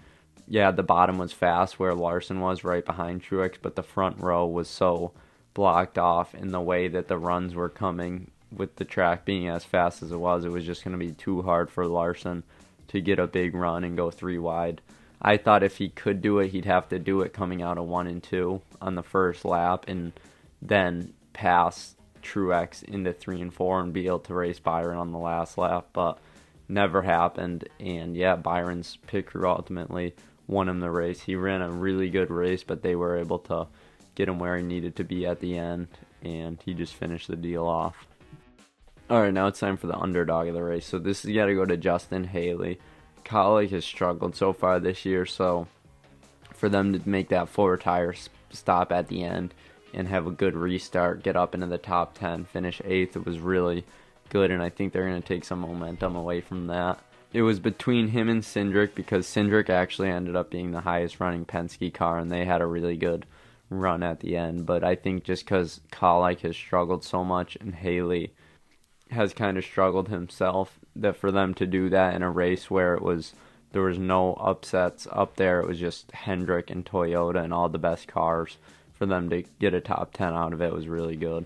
yeah, 0.50 0.72
the 0.72 0.84
bottom 0.84 1.20
was 1.20 1.32
fast 1.32 1.80
where 1.80 1.94
Larson 1.94 2.40
was 2.40 2.64
right 2.64 2.84
behind 2.84 3.24
Truex, 3.24 3.56
but 3.62 3.76
the 3.76 3.84
front 3.84 4.20
row 4.20 4.48
was 4.48 4.68
so 4.68 5.12
blocked 5.54 5.98
off 5.98 6.34
in 6.34 6.52
the 6.52 6.60
way 6.60 6.88
that 6.88 7.08
the 7.08 7.18
runs 7.18 7.54
were 7.54 7.70
coming 7.70 8.32
with 8.52 8.76
the 8.78 8.86
track 8.86 9.26
being 9.26 9.48
as 9.48 9.64
fast 9.64 10.02
as 10.02 10.12
it 10.12 10.18
was, 10.18 10.44
it 10.44 10.52
was 10.52 10.66
just 10.66 10.84
going 10.84 10.98
to 10.98 11.06
be 11.06 11.12
too 11.12 11.44
hard 11.44 11.70
for 11.70 11.86
Larson 11.86 12.44
to 12.88 13.00
get 13.00 13.20
a 13.20 13.28
big 13.28 13.54
run 13.54 13.84
and 13.84 13.96
go 13.96 14.10
three 14.10 14.40
wide. 14.40 14.82
I 15.22 15.38
thought 15.38 15.64
if 15.64 15.78
he 15.78 15.90
could 15.90 16.22
do 16.22 16.40
it, 16.40 16.50
he'd 16.50 16.66
have 16.66 16.90
to 16.90 16.98
do 16.98 17.22
it 17.22 17.34
coming 17.34 17.62
out 17.62 17.78
of 17.78 17.86
one 17.86 18.08
and 18.08 18.24
two 18.24 18.62
on 18.82 18.96
the 18.96 19.04
first 19.04 19.46
lap 19.46 19.86
and 19.88 20.14
then 20.62 21.14
pass 21.34 21.96
Truex 22.24 22.84
into 22.84 23.14
three 23.14 23.42
and 23.42 23.54
four 23.54 23.80
and 23.82 23.94
be 23.94 24.08
able 24.08 24.20
to 24.20 24.34
race 24.34 24.60
Byron 24.60 24.98
on 24.98 25.12
the 25.12 25.20
last 25.20 25.58
lap, 25.58 25.90
but 25.94 26.18
never 26.68 27.02
happened. 27.02 27.68
And 27.80 28.16
yeah, 28.16 28.36
Byron's 28.36 28.98
pit 29.08 29.28
crew 29.28 29.48
ultimately 29.48 30.16
won 30.50 30.68
him 30.68 30.80
the 30.80 30.90
race. 30.90 31.22
He 31.22 31.36
ran 31.36 31.62
a 31.62 31.70
really 31.70 32.10
good 32.10 32.32
race, 32.32 32.64
but 32.64 32.82
they 32.82 32.96
were 32.96 33.18
able 33.18 33.40
to 33.40 33.68
get 34.16 34.28
him 34.28 34.40
where 34.40 34.58
he 34.58 34.64
needed 34.64 34.96
to 34.96 35.04
be 35.04 35.26
at 35.26 35.40
the 35.40 35.58
end, 35.58 35.88
and 36.24 36.62
he 36.66 36.74
just 36.74 36.96
finished 36.96 37.28
the 37.28 37.36
deal 37.36 37.66
off. 37.66 38.08
All 39.10 39.22
right, 39.22 39.34
now 39.34 39.48
it's 39.48 39.60
time 39.60 39.78
for 39.78 39.88
the 39.88 39.98
underdog 39.98 40.48
of 40.48 40.56
the 40.56 40.64
race. 40.64 40.88
So 40.88 41.00
this 41.00 41.24
has 41.24 41.34
got 41.34 41.46
to 41.46 41.56
go 41.56 41.66
to 41.66 41.78
Justin 41.78 42.26
Haley. 42.26 42.80
Kaulig 43.24 43.70
has 43.70 43.86
struggled 43.86 44.36
so 44.36 44.52
far 44.52 44.80
this 44.80 45.06
year, 45.06 45.26
so 45.26 45.68
for 46.54 46.68
them 46.68 46.94
to 46.94 47.10
make 47.10 47.30
that 47.30 47.48
four 47.48 47.78
tire 47.78 48.16
stop 48.50 48.92
at 48.92 49.08
the 49.08 49.24
end 49.24 49.54
and 49.94 50.08
have 50.08 50.26
a 50.26 50.32
good 50.32 50.56
restart, 50.56 51.24
get 51.24 51.36
up 51.36 51.54
into 51.54 51.68
the 51.68 51.78
top 51.78 52.18
10, 52.18 52.46
finish 52.46 52.82
eighth, 52.86 53.16
it 53.16 53.26
was 53.26 53.40
really 53.40 53.86
good, 54.30 54.52
and 54.52 54.62
I 54.62 54.70
think 54.70 54.94
they're 54.94 55.08
going 55.08 55.22
to 55.22 55.28
take 55.28 55.46
some 55.46 55.62
momentum 55.62 56.16
away 56.16 56.42
from 56.42 56.68
that. 56.68 57.00
It 57.32 57.44
was 57.44 57.60
between 57.60 58.08
him 58.08 58.28
and 58.28 58.42
Cindric 58.42 58.96
because 58.96 59.28
Cindric 59.28 59.70
actually 59.70 60.10
ended 60.10 60.36
up 60.36 60.50
being 60.50 60.72
the 60.72 60.82
highest 60.82 61.20
running 61.20 61.46
Penske 61.46 61.94
car, 61.94 62.18
and 62.18 62.32
they 62.32 62.46
had 62.46 62.62
a 62.62 62.66
really 62.66 62.98
good 62.98 63.26
run 63.70 64.02
at 64.02 64.20
the 64.22 64.36
end. 64.36 64.66
But 64.66 64.84
I 64.84 64.96
think 64.96 65.24
just 65.24 65.46
because 65.46 65.82
Kaulig 65.92 66.40
has 66.42 66.58
struggled 66.58 67.04
so 67.04 67.24
much 67.24 67.56
and 67.62 67.76
Haley 67.76 68.34
has 69.12 69.34
kind 69.34 69.58
of 69.58 69.64
struggled 69.64 70.10
himself, 70.10 70.80
that 70.96 71.16
for 71.16 71.32
them 71.32 71.54
to 71.56 71.68
do 71.68 71.90
that 71.90 72.16
in 72.16 72.24
a 72.24 72.32
race 72.32 72.70
where 72.70 72.96
it 72.96 73.02
was 73.02 73.34
there 73.72 73.84
was 73.84 74.00
no 74.00 74.34
upsets 74.34 75.08
up 75.12 75.36
there, 75.36 75.60
it 75.60 75.68
was 75.68 75.80
just 75.80 76.12
Hendrick 76.12 76.72
and 76.72 76.84
Toyota 76.84 77.44
and 77.44 77.54
all 77.54 77.70
the 77.70 77.78
best 77.78 78.08
cars. 78.08 78.58
For 78.96 79.06
them 79.06 79.30
to 79.30 79.44
get 79.60 79.76
a 79.76 79.80
top 79.80 80.14
ten 80.14 80.34
out 80.34 80.52
of 80.52 80.62
it 80.62 80.74
was 80.74 80.88
really 80.88 81.16
good. 81.16 81.46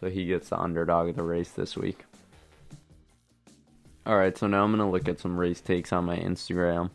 So 0.00 0.08
he 0.08 0.24
gets 0.24 0.48
the 0.48 0.58
underdog 0.58 1.10
of 1.10 1.16
the 1.16 1.22
race 1.22 1.50
this 1.50 1.76
week. 1.76 2.04
Alright, 4.10 4.36
so 4.36 4.48
now 4.48 4.64
I'm 4.64 4.76
to 4.76 4.86
look 4.86 5.08
at 5.08 5.20
some 5.20 5.38
race 5.38 5.60
takes 5.60 5.92
on 5.92 6.04
my 6.04 6.16
Instagram. 6.16 6.90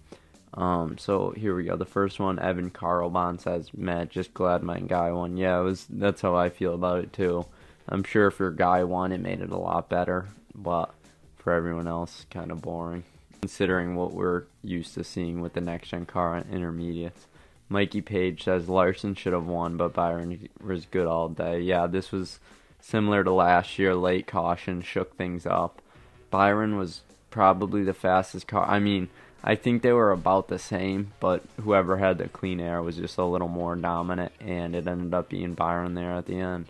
Um, 0.54 0.98
so 0.98 1.30
here 1.30 1.56
we 1.56 1.64
go. 1.64 1.78
The 1.78 1.86
first 1.86 2.20
one, 2.20 2.40
Evan 2.40 2.72
Carlbon 2.72 3.40
says, 3.40 3.74
Matt, 3.74 4.10
just 4.10 4.34
glad 4.34 4.64
my 4.64 4.82
guy 4.82 5.14
won. 5.14 5.38
Yeah, 5.38 5.62
it 5.62 5.64
was 5.64 5.88
that's 5.90 6.22
how 6.22 6.36
I 6.36 6.50
feel 6.50 6.74
about 6.74 7.06
it 7.06 7.14
too. 7.14 7.46
I'm 7.88 8.04
sure 8.04 8.28
if 8.28 8.38
your 8.40 8.52
guy 8.52 8.84
won 8.84 9.14
it 9.14 9.22
made 9.22 9.40
it 9.40 9.52
a 9.52 9.58
lot 9.58 9.88
better, 9.88 10.28
but 10.54 10.94
for 11.38 11.54
everyone 11.54 11.88
else, 11.88 12.26
kind 12.30 12.52
of 12.52 12.62
boring. 12.62 13.06
Considering 13.40 13.96
what 13.96 14.12
we're 14.12 14.44
used 14.62 14.94
to 14.96 15.06
seeing 15.06 15.40
with 15.40 15.54
the 15.54 15.62
next 15.62 15.88
gen 15.88 16.06
car 16.06 16.44
intermediates. 16.52 17.28
Mikey 17.70 18.02
Page 18.02 18.44
says 18.44 18.68
Larson 18.68 19.16
should 19.16 19.32
have 19.32 19.48
won, 19.48 19.78
but 19.78 19.94
Byron 19.94 20.50
was 20.62 20.86
good 20.86 21.08
all 21.08 21.30
day. 21.30 21.62
Yeah, 21.62 21.88
this 21.88 22.12
was 22.12 22.42
similar 22.82 23.24
to 23.24 23.32
last 23.32 23.80
year. 23.80 23.96
Late 23.96 24.28
caution 24.28 24.82
shook 24.82 25.16
things 25.16 25.46
up. 25.46 25.82
Byron 26.30 26.78
was 26.78 27.02
probably 27.30 27.84
the 27.84 27.94
fastest 27.94 28.48
car. 28.48 28.66
I 28.66 28.80
mean, 28.80 29.10
I 29.44 29.56
think 29.56 29.82
they 29.82 29.94
were 29.94 30.12
about 30.12 30.48
the 30.48 30.58
same, 30.58 31.14
but 31.20 31.44
whoever 31.62 31.98
had 31.98 32.18
the 32.18 32.28
clean 32.28 32.60
air 32.60 32.82
was 32.82 32.98
just 32.98 33.18
a 33.18 33.26
little 33.26 33.48
more 33.48 33.76
dominant, 33.76 34.32
and 34.40 34.76
it 34.76 34.88
ended 34.88 35.14
up 35.14 35.30
being 35.30 35.54
Byron 35.54 35.94
there 35.94 36.14
at 36.14 36.26
the 36.26 36.40
end. 36.40 36.66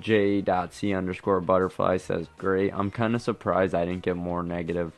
J.C 0.00 0.94
underscore 0.94 1.40
butterfly 1.40 1.98
says, 1.98 2.28
Great. 2.38 2.72
I'm 2.72 2.90
kind 2.90 3.14
of 3.14 3.22
surprised 3.22 3.74
I 3.74 3.84
didn't 3.84 4.02
get 4.02 4.16
more 4.16 4.42
negative 4.42 4.92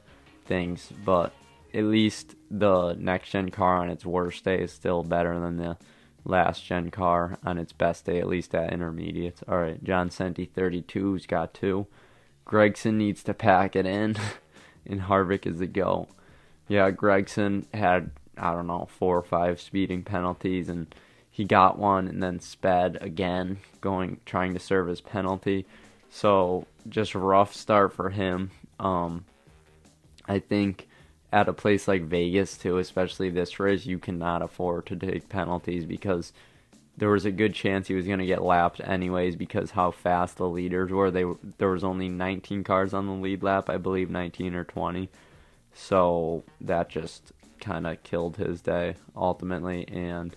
things, 0.47 0.93
but 1.05 1.33
at 1.75 1.85
least 1.85 2.35
the 2.51 2.95
next 2.95 3.31
gen 3.31 3.51
car 3.51 3.79
on 3.79 3.91
its 3.91 4.05
worst 4.05 4.45
day 4.45 4.61
is 4.61 4.73
still 4.73 5.03
better 5.03 5.39
than 5.39 5.57
the 5.57 5.77
last 6.25 6.65
gen 6.65 6.91
car 6.91 7.39
on 7.45 7.59
its 7.59 7.73
best 7.73 8.05
day, 8.05 8.19
at 8.19 8.29
least 8.29 8.55
at 8.55 8.73
intermediates. 8.73 9.43
All 9.49 9.59
right, 9.59 9.83
John 9.83 10.11
Senti 10.11 10.47
32's 10.47 11.27
got 11.27 11.55
two. 11.55 11.87
Gragson 12.47 12.95
needs 12.95 13.23
to 13.25 13.35
pack 13.35 13.75
it 13.75 13.87
in, 13.87 14.17
and 14.87 15.03
Harvick 15.03 15.47
is 15.47 15.59
the 15.59 15.67
go. 15.67 16.09
Yeah, 16.69 16.91
Gragson 16.91 17.65
had 17.75 18.11
I 18.37 18.53
don't 18.53 18.67
know 18.67 18.89
four 18.91 19.17
or 19.17 19.23
five 19.23 19.61
speeding 19.61 20.03
penalties, 20.03 20.69
and 20.69 20.95
he 21.31 21.45
got 21.45 21.79
one 21.79 22.09
and 22.09 22.23
then 22.23 22.41
sped 22.41 22.99
again, 23.01 23.59
going 23.81 24.21
trying 24.25 24.55
to 24.55 24.61
serve 24.61 24.89
his 24.89 25.01
penalty. 25.01 25.67
So 26.09 26.67
just 26.89 27.15
rough 27.15 27.55
start 27.55 27.93
for 27.93 28.11
him. 28.11 28.51
Um, 28.79 29.25
I 30.27 30.39
think 30.39 30.89
at 31.33 31.49
a 31.49 31.53
place 31.53 31.89
like 31.89 32.03
Vegas 32.05 32.57
too, 32.57 32.79
especially 32.79 33.31
this 33.31 33.61
race, 33.61 33.87
you 33.87 33.99
cannot 33.99 34.43
afford 34.43 34.87
to 34.87 34.97
take 34.97 35.29
penalties 35.29 35.85
because 35.85 36.33
there 36.97 37.11
was 37.11 37.27
a 37.27 37.31
good 37.31 37.55
chance 37.55 37.89
he 37.89 37.95
was 37.95 38.07
going 38.07 38.21
to 38.21 38.27
get 38.27 38.43
lapped 38.43 38.81
anyways 38.81 39.37
because 39.37 39.73
how 39.73 39.91
fast 39.91 40.37
the 40.37 40.49
leaders 40.49 40.91
were. 40.91 41.11
They 41.11 41.25
there 41.59 41.71
was 41.71 41.85
only 41.85 42.09
19 42.09 42.65
cars 42.65 42.95
on 42.95 43.07
the 43.07 43.13
lead 43.13 43.43
lap, 43.43 43.69
I 43.69 43.77
believe 43.77 44.11
19 44.11 44.55
or 44.55 44.65
20. 44.65 45.09
So 45.75 46.43
that 46.61 46.89
just 46.89 47.33
kind 47.61 47.87
of 47.87 48.03
killed 48.03 48.37
his 48.37 48.61
day 48.61 48.95
ultimately 49.15 49.87
and 49.89 50.35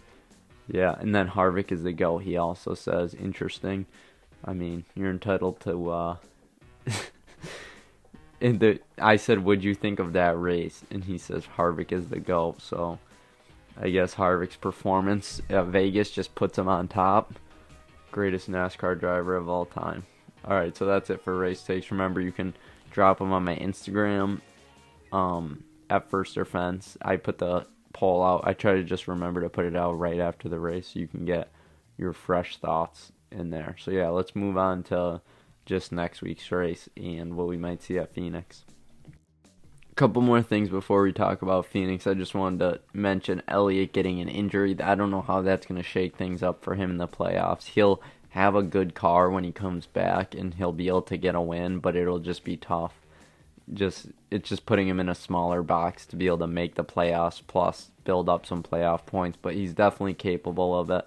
yeah, 0.67 0.95
and 0.99 1.15
then 1.15 1.29
Harvick 1.29 1.71
is 1.71 1.83
the 1.83 1.93
go. 1.93 2.19
He 2.19 2.37
also 2.37 2.75
says 2.75 3.13
interesting. 3.15 3.87
I 4.45 4.53
mean, 4.53 4.85
you're 4.95 5.09
entitled 5.09 5.59
to 5.61 5.89
uh 5.89 6.15
in 8.41 8.59
the 8.59 8.79
I 8.97 9.15
said, 9.15 9.43
"Would 9.43 9.63
you 9.63 9.73
think 9.73 9.99
of 9.99 10.13
that 10.13 10.39
race?" 10.39 10.83
And 10.91 11.05
he 11.05 11.17
says 11.17 11.45
Harvick 11.57 11.91
is 11.91 12.09
the 12.09 12.19
go. 12.19 12.55
So 12.59 12.99
I 13.79 13.89
guess 13.89 14.13
Harvick's 14.13 14.57
performance 14.57 15.41
at 15.49 15.67
Vegas 15.67 16.11
just 16.11 16.35
puts 16.35 16.57
him 16.57 16.67
on 16.67 16.87
top. 16.87 17.33
Greatest 18.11 18.49
NASCAR 18.49 18.99
driver 18.99 19.35
of 19.35 19.47
all 19.47 19.65
time. 19.65 20.05
All 20.43 20.55
right, 20.55 20.75
so 20.75 20.85
that's 20.85 21.09
it 21.09 21.23
for 21.23 21.37
race 21.37 21.63
takes. 21.63 21.91
Remember, 21.91 22.19
you 22.19 22.31
can 22.31 22.53
drop 22.91 23.19
them 23.19 23.31
on 23.31 23.43
my 23.43 23.55
Instagram 23.55 24.41
um, 25.11 25.63
at 25.89 26.09
First 26.09 26.37
or 26.37 26.45
Fence. 26.45 26.97
I 27.01 27.15
put 27.15 27.37
the 27.37 27.65
poll 27.93 28.23
out. 28.23 28.41
I 28.45 28.53
try 28.53 28.73
to 28.73 28.83
just 28.83 29.07
remember 29.07 29.41
to 29.41 29.49
put 29.49 29.65
it 29.65 29.75
out 29.75 29.93
right 29.93 30.19
after 30.19 30.49
the 30.49 30.59
race 30.59 30.89
so 30.93 30.99
you 30.99 31.07
can 31.07 31.25
get 31.25 31.51
your 31.97 32.13
fresh 32.13 32.57
thoughts 32.57 33.11
in 33.31 33.49
there. 33.49 33.75
So 33.79 33.91
yeah, 33.91 34.09
let's 34.09 34.35
move 34.35 34.57
on 34.57 34.83
to 34.83 35.21
just 35.65 35.91
next 35.91 36.21
week's 36.21 36.51
race 36.51 36.89
and 36.97 37.35
what 37.35 37.47
we 37.47 37.57
might 37.57 37.83
see 37.83 37.97
at 37.97 38.13
Phoenix. 38.13 38.63
Couple 39.99 40.21
more 40.21 40.41
things 40.41 40.69
before 40.69 41.01
we 41.01 41.11
talk 41.11 41.41
about 41.41 41.65
Phoenix. 41.65 42.07
I 42.07 42.13
just 42.13 42.33
wanted 42.33 42.59
to 42.59 42.79
mention 42.93 43.41
Elliott 43.49 43.91
getting 43.91 44.21
an 44.21 44.29
injury. 44.29 44.73
I 44.81 44.95
don't 44.95 45.11
know 45.11 45.19
how 45.19 45.41
that's 45.41 45.65
going 45.65 45.75
to 45.75 45.85
shake 45.85 46.15
things 46.15 46.41
up 46.41 46.63
for 46.63 46.75
him 46.75 46.91
in 46.91 46.97
the 46.99 47.05
playoffs. 47.05 47.65
He'll 47.65 48.01
have 48.29 48.55
a 48.55 48.63
good 48.63 48.95
car 48.95 49.29
when 49.29 49.43
he 49.43 49.51
comes 49.51 49.87
back 49.87 50.33
and 50.33 50.53
he'll 50.53 50.71
be 50.71 50.87
able 50.87 51.01
to 51.01 51.17
get 51.17 51.35
a 51.35 51.41
win, 51.41 51.79
but 51.79 51.97
it'll 51.97 52.19
just 52.19 52.45
be 52.45 52.55
tough. 52.55 52.93
Just 53.73 54.07
it's 54.31 54.47
just 54.47 54.65
putting 54.65 54.87
him 54.87 55.01
in 55.01 55.09
a 55.09 55.13
smaller 55.15 55.61
box 55.61 56.05
to 56.05 56.15
be 56.15 56.27
able 56.27 56.37
to 56.37 56.47
make 56.47 56.75
the 56.75 56.85
playoffs 56.85 57.41
plus 57.45 57.91
build 58.05 58.29
up 58.29 58.45
some 58.45 58.63
playoff 58.63 59.05
points, 59.05 59.37
but 59.41 59.53
he's 59.53 59.73
definitely 59.73 60.13
capable 60.13 60.79
of 60.79 60.89
it 60.89 61.05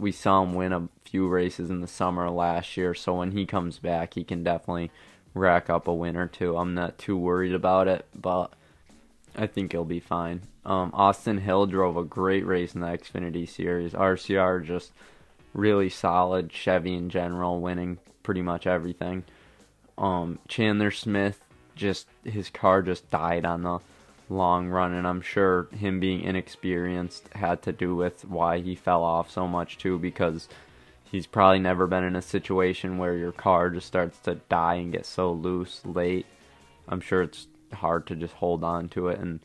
we 0.00 0.10
saw 0.10 0.42
him 0.42 0.54
win 0.54 0.72
a 0.72 0.88
few 1.04 1.28
races 1.28 1.70
in 1.70 1.80
the 1.80 1.86
summer 1.86 2.30
last 2.30 2.76
year, 2.76 2.94
so 2.94 3.16
when 3.16 3.32
he 3.32 3.44
comes 3.44 3.78
back, 3.78 4.14
he 4.14 4.24
can 4.24 4.42
definitely 4.42 4.90
rack 5.34 5.70
up 5.70 5.88
a 5.88 5.94
win 5.94 6.16
or 6.16 6.26
two. 6.26 6.56
I'm 6.56 6.74
not 6.74 6.98
too 6.98 7.16
worried 7.16 7.54
about 7.54 7.88
it, 7.88 8.06
but 8.14 8.52
I 9.36 9.46
think 9.46 9.72
he'll 9.72 9.84
be 9.84 10.00
fine. 10.00 10.42
Um, 10.64 10.90
Austin 10.92 11.38
Hill 11.38 11.66
drove 11.66 11.96
a 11.96 12.04
great 12.04 12.46
race 12.46 12.74
in 12.74 12.80
the 12.80 12.88
Xfinity 12.88 13.48
Series. 13.48 13.92
RCR 13.92 14.64
just 14.64 14.92
really 15.54 15.88
solid. 15.88 16.52
Chevy 16.52 16.94
in 16.94 17.10
general 17.10 17.60
winning 17.60 17.98
pretty 18.22 18.42
much 18.42 18.66
everything. 18.66 19.24
Um, 19.96 20.38
Chandler 20.48 20.90
Smith 20.90 21.40
just 21.74 22.06
his 22.24 22.50
car 22.50 22.82
just 22.82 23.10
died 23.10 23.44
on 23.44 23.62
the 23.62 23.78
long 24.28 24.68
run, 24.68 24.92
and 24.92 25.06
I'm 25.06 25.22
sure 25.22 25.68
him 25.72 25.98
being 25.98 26.20
inexperienced 26.20 27.28
had 27.32 27.62
to 27.62 27.72
do 27.72 27.94
with 27.96 28.24
why 28.24 28.60
he 28.60 28.74
fell 28.74 29.02
off 29.02 29.30
so 29.30 29.48
much 29.48 29.78
too, 29.78 29.98
because 29.98 30.48
he's 31.10 31.26
probably 31.26 31.58
never 31.58 31.86
been 31.86 32.04
in 32.04 32.16
a 32.16 32.22
situation 32.22 32.98
where 32.98 33.16
your 33.16 33.32
car 33.32 33.70
just 33.70 33.86
starts 33.86 34.18
to 34.20 34.36
die 34.48 34.74
and 34.74 34.92
get 34.92 35.04
so 35.04 35.32
loose 35.32 35.80
late. 35.84 36.26
I'm 36.88 37.00
sure 37.00 37.22
it's 37.22 37.48
hard 37.72 38.06
to 38.08 38.16
just 38.16 38.34
hold 38.34 38.62
on 38.62 38.88
to 38.90 39.08
it 39.08 39.18
and 39.18 39.40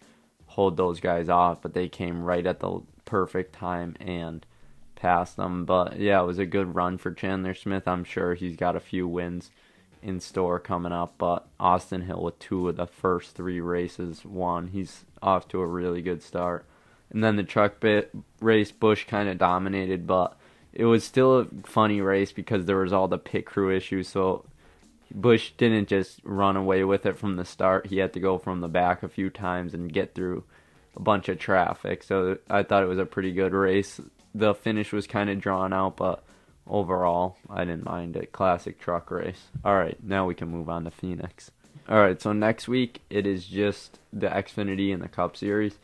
hold 0.48 0.78
those 0.78 1.00
guys 1.00 1.28
off, 1.28 1.62
but 1.62 1.74
they 1.74 1.90
came 1.90 2.24
right 2.24 2.46
at 2.46 2.60
the 2.60 2.82
perfect 3.06 3.54
time 3.54 3.96
and 4.00 4.46
passed 4.96 5.38
them. 5.38 5.66
But 5.66 6.00
yeah, 6.00 6.22
it 6.22 6.26
was 6.26 6.40
a 6.40 6.46
good 6.46 6.76
run 6.76 6.98
for 6.98 7.12
Chandler 7.12 7.54
Smith. 7.54 7.88
I'm 7.88 8.04
sure 8.04 8.36
he's 8.36 8.56
got 8.56 8.76
a 8.76 8.80
few 8.80 9.08
wins 9.08 9.52
in 10.02 10.20
store 10.20 10.60
coming 10.60 10.92
up, 10.92 11.16
but 11.18 11.48
Austin 11.60 12.02
Hill 12.02 12.22
with 12.22 12.38
two 12.38 12.70
of 12.70 12.76
the 12.76 12.86
first 12.86 13.36
three 13.36 13.60
races 13.60 14.24
won. 14.24 14.68
He's 14.68 15.04
off 15.22 15.48
to 15.48 15.62
a 15.62 15.68
really 15.68 16.04
good 16.04 16.22
start. 16.22 16.66
And 17.10 17.24
then 17.24 17.36
the 17.36 17.44
truck 17.44 17.80
bit 17.80 18.12
race, 18.40 18.72
Busch 18.72 19.06
kind 19.06 19.28
of 19.30 19.38
dominated, 19.38 20.06
but 20.06 20.38
it 20.76 20.86
was 20.86 21.04
still 21.04 21.40
a 21.40 21.48
funny 21.64 22.02
race 22.02 22.32
because 22.32 22.66
there 22.66 22.78
was 22.78 22.94
all 22.94 23.08
the 23.08 23.18
pit 23.18 23.46
crew 23.46 23.76
issues. 23.76 24.08
So 24.08 24.46
Busch 25.12 25.52
didn't 25.58 25.88
just 25.88 26.20
run 26.24 26.58
away 26.58 26.84
with 26.84 27.06
it 27.06 27.18
from 27.18 27.38
the 27.38 27.46
start. 27.46 27.88
He 27.88 27.98
had 27.98 28.14
to 28.14 28.20
go 28.20 28.38
from 28.38 28.60
the 28.60 28.68
back 28.68 29.02
a 29.02 29.10
few 29.10 29.30
times 29.30 29.74
and 29.74 29.92
get 29.92 30.14
through 30.14 30.44
a 30.96 31.00
bunch 31.00 31.30
of 31.30 31.40
traffic. 31.40 32.04
So 32.04 32.38
I 32.50 32.64
thought 32.64 32.84
it 32.84 32.90
was 32.90 33.00
a 33.00 33.06
pretty 33.06 33.32
good 33.32 33.54
race. 33.54 34.02
The 34.34 34.54
finish 34.54 34.92
was 34.92 35.08
kind 35.08 35.30
of 35.30 35.40
drawn 35.40 35.72
out, 35.72 35.96
but 35.96 36.24
overall, 36.68 37.38
I 37.50 37.64
didn't 37.64 37.86
mind 37.86 38.18
it. 38.18 38.34
Classic 38.34 38.80
truck 38.80 39.10
race. 39.10 39.48
All 39.64 39.76
right, 39.76 39.98
now 40.04 40.26
we 40.26 40.36
can 40.36 40.50
move 40.50 40.70
on 40.70 40.84
to 40.84 40.92
Phoenix. 40.92 41.52
All 41.88 42.00
right, 42.00 42.22
so 42.22 42.34
next 42.34 42.68
week 42.68 43.02
it 43.10 43.26
is 43.26 43.46
just 43.46 44.00
the 44.12 44.28
Xfinity 44.28 44.94
and 44.94 45.02
the 45.02 45.08
Cup 45.08 45.38
Series. 45.38 45.78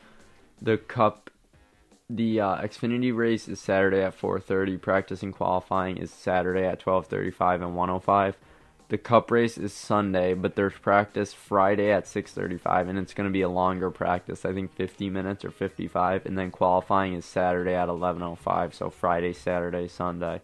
The 0.61 0.77
Cup, 0.77 1.30
the 2.15 2.41
uh, 2.41 2.61
Xfinity 2.61 3.15
race 3.15 3.47
is 3.47 3.59
Saturday 3.59 4.01
at 4.01 4.19
4:30. 4.19 4.81
Practice 4.81 5.23
and 5.23 5.33
qualifying 5.33 5.97
is 5.97 6.11
Saturday 6.11 6.65
at 6.65 6.79
12:35 6.79 7.61
and 7.61 7.75
105. 7.75 8.37
The 8.89 8.97
Cup 8.97 9.31
race 9.31 9.57
is 9.57 9.73
Sunday, 9.73 10.33
but 10.33 10.55
there's 10.55 10.73
practice 10.73 11.33
Friday 11.33 11.91
at 11.91 12.05
6:35, 12.05 12.89
and 12.89 12.99
it's 12.99 13.13
going 13.13 13.29
to 13.29 13.33
be 13.33 13.41
a 13.41 13.49
longer 13.49 13.89
practice. 13.89 14.43
I 14.43 14.53
think 14.53 14.73
50 14.75 15.09
minutes 15.09 15.45
or 15.45 15.51
55, 15.51 16.25
and 16.25 16.37
then 16.37 16.51
qualifying 16.51 17.13
is 17.13 17.25
Saturday 17.25 17.73
at 17.73 17.87
11:05. 17.87 18.73
So 18.73 18.89
Friday, 18.89 19.33
Saturday, 19.33 19.87
Sunday. 19.87 20.41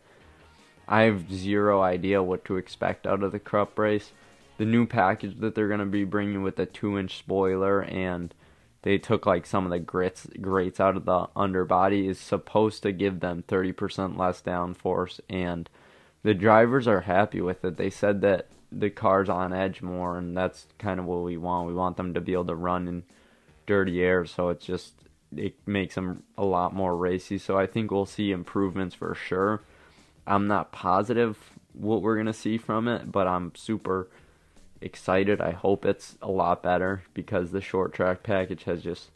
I 0.88 1.02
have 1.02 1.34
zero 1.34 1.82
idea 1.82 2.24
what 2.24 2.46
to 2.46 2.56
expect 2.56 3.06
out 3.06 3.24
of 3.24 3.34
the 3.34 3.40
Cup 3.40 3.78
race. 3.78 4.14
The 4.58 4.66
new 4.66 4.86
package 4.86 5.40
that 5.42 5.54
they're 5.54 5.68
going 5.68 5.82
to 5.82 5.86
be 5.86 6.06
bringing 6.06 6.42
with 6.42 6.58
a 6.60 6.66
two-inch 6.66 7.18
spoiler 7.18 7.84
and 7.84 8.34
they 8.84 8.98
took 8.98 9.26
like 9.26 9.46
some 9.46 9.66
of 9.66 9.72
the 9.72 9.80
grits 9.80 10.28
grates 10.40 10.80
out 10.80 10.98
of 10.98 11.06
the 11.06 11.28
underbody 11.36 12.08
is 12.08 12.20
supposed 12.20 12.84
to 12.84 12.92
give 12.92 13.20
them 13.20 13.44
30% 13.48 14.18
less 14.18 14.42
downforce 14.42 15.20
and 15.30 15.70
the 16.24 16.34
drivers 16.34 16.88
are 16.88 17.02
happy 17.02 17.42
with 17.42 17.64
it. 17.64 17.78
They 17.78 17.90
said 17.90 18.22
that 18.22 18.48
the 18.72 18.90
car's 18.90 19.30
on 19.30 19.54
edge 19.54 19.82
more 19.82 20.18
and 20.18 20.36
that's 20.36 20.68
kind 20.78 21.00
of 21.00 21.06
what 21.06 21.24
we 21.24 21.38
want. 21.38 21.68
We 21.68 21.74
want 21.74 21.98
them 21.98 22.14
to 22.14 22.22
be 22.22 22.34
able 22.34 22.46
to 22.46 22.56
run 22.56 22.88
in 22.88 23.04
dirty 23.66 24.02
air 24.02 24.26
so 24.26 24.50
it's 24.50 24.66
just 24.66 24.94
it 25.36 25.56
makes 25.66 25.96
them 25.96 26.24
a 26.38 26.46
lot 26.46 26.74
more 26.74 26.96
racy. 26.96 27.38
So 27.38 27.58
I 27.58 27.66
think 27.68 27.92
we'll 27.92 28.06
see 28.06 28.32
improvements 28.32 28.96
for 28.96 29.14
sure. 29.14 29.64
I'm 30.26 30.48
not 30.48 30.72
positive 30.72 31.52
what 31.74 32.02
we're 32.02 32.16
going 32.16 32.28
to 32.28 32.34
see 32.34 32.58
from 32.58 32.88
it, 32.88 33.12
but 33.12 33.28
I'm 33.28 33.54
super 33.56 34.10
excited. 34.82 35.42
I 35.42 35.52
hope 35.52 35.86
it's 35.86 36.18
a 36.22 36.30
lot 36.30 36.64
better 36.64 37.04
because 37.14 37.52
the 37.52 37.62
short 37.62 37.94
track 37.94 38.24
package 38.24 38.64
has 38.64 38.84
just 38.84 39.12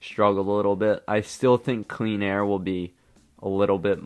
struggled 0.00 0.46
a 0.46 0.50
little 0.50 0.76
bit. 0.76 1.02
I 1.06 1.20
still 1.20 1.56
think 1.56 1.88
clean 1.88 2.22
air 2.22 2.44
will 2.44 2.58
be 2.58 2.94
a 3.42 3.48
little 3.48 3.78
bit 3.78 3.98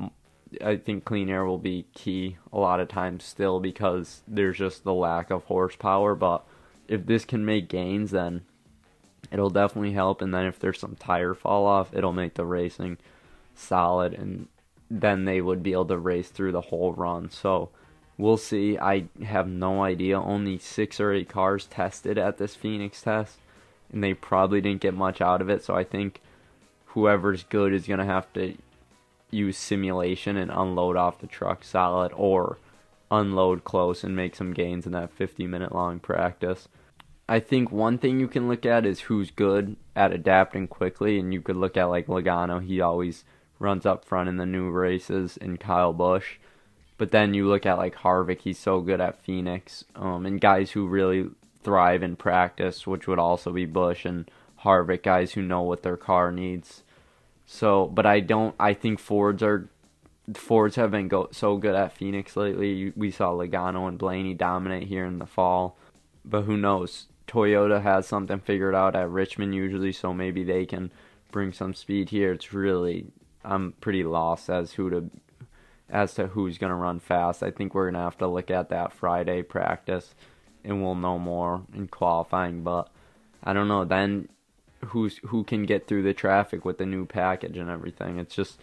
I 0.65 0.77
think 0.77 1.05
clean 1.05 1.31
air 1.31 1.45
will 1.45 1.59
be 1.59 1.87
key 1.95 2.37
a 2.53 2.59
lot 2.59 2.81
of 2.81 2.89
times 2.89 3.25
still 3.25 3.61
because 3.61 4.23
there's 4.27 4.59
just 4.59 4.83
the 4.83 4.95
lack 4.95 5.31
of 5.31 5.45
horsepower, 5.45 6.15
but 6.15 6.45
if 6.89 7.07
this 7.07 7.25
can 7.25 7.45
make 7.45 7.69
gains 7.69 8.11
then 8.11 8.43
it'll 9.31 9.51
definitely 9.51 9.93
help 9.93 10.21
and 10.21 10.35
then 10.35 10.47
if 10.47 10.59
there's 10.59 10.81
some 10.81 10.97
tire 10.97 11.35
fall 11.35 11.67
off, 11.67 11.95
it'll 11.95 12.13
make 12.13 12.35
the 12.35 12.45
racing 12.45 12.99
solid 13.55 14.13
and 14.13 14.49
then 14.91 15.25
they 15.25 15.41
would 15.41 15.63
be 15.63 15.73
able 15.73 15.85
to 15.85 15.99
race 15.99 16.31
through 16.31 16.53
the 16.53 16.61
whole 16.63 16.93
run. 16.93 17.31
So 17.31 17.71
we'll 18.21 18.37
see. 18.37 18.79
I 18.79 19.05
have 19.25 19.49
no 19.49 19.83
idea. 19.83 20.21
Only 20.21 20.59
six 20.59 21.01
or 21.01 21.13
eight 21.13 21.29
cars 21.29 21.67
tested 21.67 22.19
at 22.19 22.39
this 22.39 22.55
Phoenix 22.55 23.03
test, 23.03 23.39
and 23.93 24.03
they 24.03 24.15
probably 24.15 24.61
didn't 24.61 24.83
get 24.83 24.95
much 24.95 25.21
out 25.21 25.41
of 25.41 25.49
it. 25.49 25.65
So 25.65 25.75
I 25.75 25.85
think 25.85 26.21
whoever's 26.87 27.45
good 27.45 27.73
is 27.73 27.87
going 27.87 28.01
to 28.01 28.05
have 28.05 28.33
to 28.35 28.57
use 29.31 29.57
simulation 29.57 30.37
and 30.37 30.51
unload 30.51 30.97
off 30.97 31.21
the 31.21 31.27
truck 31.27 31.63
solid 31.65 32.13
or 32.15 32.59
unload 33.11 33.65
close 33.65 34.05
and 34.05 34.15
make 34.15 34.35
some 34.35 34.53
gains 34.53 34.87
in 34.87 34.93
that 34.93 35.13
50 35.13 35.47
minute 35.47 35.75
long 35.75 35.99
practice. 35.99 36.69
I 37.29 37.39
think 37.39 37.71
one 37.71 37.99
thing 37.99 38.19
you 38.19 38.27
can 38.27 38.49
look 38.49 38.67
at 38.67 38.85
is 38.85 39.03
who's 39.03 39.31
good 39.31 39.77
at 39.95 40.13
adapting 40.13 40.67
quickly, 40.67 41.19
and 41.19 41.33
you 41.33 41.41
could 41.41 41.57
look 41.57 41.77
at 41.77 41.85
like 41.85 42.09
Logano. 42.09 42.65
He 42.65 42.81
always 42.81 43.25
runs 43.61 43.87
up 43.87 44.05
front 44.05 44.29
in 44.29 44.37
the 44.37 44.47
new 44.47 44.69
races, 44.69 45.39
and 45.41 45.61
Kyle 45.61 45.93
Busch. 45.93 46.39
But 47.01 47.13
then 47.13 47.33
you 47.33 47.49
look 47.49 47.65
at 47.65 47.79
like 47.79 47.95
Harvick, 47.97 48.43
he's 48.43 48.59
so 48.59 48.83
good 48.83 49.01
at 49.01 49.23
Phoenix, 49.23 49.87
um, 49.97 50.27
and 50.27 50.39
guys 50.39 50.73
who 50.73 50.87
really 50.87 51.31
thrive 51.63 52.03
in 52.03 52.15
practice, 52.15 52.87
which 52.87 53.07
would 53.07 53.19
also 53.19 53.53
be 53.53 53.65
Busch 53.65 54.05
and 54.05 54.31
Harvick, 54.65 55.03
guys 55.03 55.33
who 55.33 55.41
know 55.41 55.63
what 55.63 55.83
their 55.83 55.97
car 55.97 56.31
needs. 56.31 56.83
So, 57.47 57.87
but 57.87 58.05
I 58.05 58.21
don't. 58.21 58.55
I 58.61 58.75
think 58.75 58.99
Fords 59.01 59.43
are. 59.43 59.71
Fords 60.35 60.77
have 60.77 60.91
been 60.91 61.09
go, 61.09 61.31
so 61.33 61.57
good 61.57 61.75
at 61.75 61.95
Phoenix 61.97 62.37
lately. 62.37 62.93
We 62.95 63.11
saw 63.11 63.31
Logano 63.31 63.89
and 63.89 63.97
Blaney 63.97 64.35
dominate 64.35 64.89
here 64.89 65.07
in 65.07 65.21
the 65.21 65.27
fall, 65.27 65.79
but 66.23 66.43
who 66.43 66.59
knows? 66.59 67.07
Toyota 67.27 67.81
has 67.81 68.07
something 68.07 68.41
figured 68.41 68.75
out 68.75 68.95
at 68.95 69.09
Richmond 69.09 69.55
usually, 69.55 69.93
so 69.93 70.13
maybe 70.13 70.45
they 70.45 70.67
can 70.67 70.93
bring 71.33 71.55
some 71.55 71.73
speed 71.73 72.11
here. 72.11 72.33
It's 72.33 72.53
really 72.53 73.07
I'm 73.43 73.73
pretty 73.81 74.05
lost 74.05 74.51
as 74.51 74.73
who 74.73 74.91
to 74.91 75.11
as 75.91 76.15
to 76.15 76.29
who's 76.29 76.59
gonna 76.59 76.77
run 76.77 77.01
fast. 77.01 77.43
I 77.43 77.51
think 77.51 77.75
we're 77.75 77.91
gonna 77.91 78.05
have 78.05 78.19
to 78.19 78.27
look 78.27 78.51
at 78.51 78.69
that 78.71 78.93
Friday 78.93 79.43
practice, 79.43 80.15
and 80.65 80.83
we'll 80.83 80.95
know 80.95 81.19
more 81.19 81.63
in 81.75 81.89
qualifying. 81.89 82.63
But 82.63 82.89
I 83.43 83.53
don't 83.53 83.69
know 83.69 83.85
then 83.85 84.29
who's 84.87 85.19
who 85.27 85.45
can 85.45 85.65
get 85.65 85.87
through 85.87 86.03
the 86.03 86.15
traffic 86.15 86.65
with 86.65 86.79
the 86.79 86.87
new 86.87 87.05
package 87.07 87.57
and 87.57 87.71
everything. 87.71 88.19
It's 88.19 88.35
just 88.35 88.61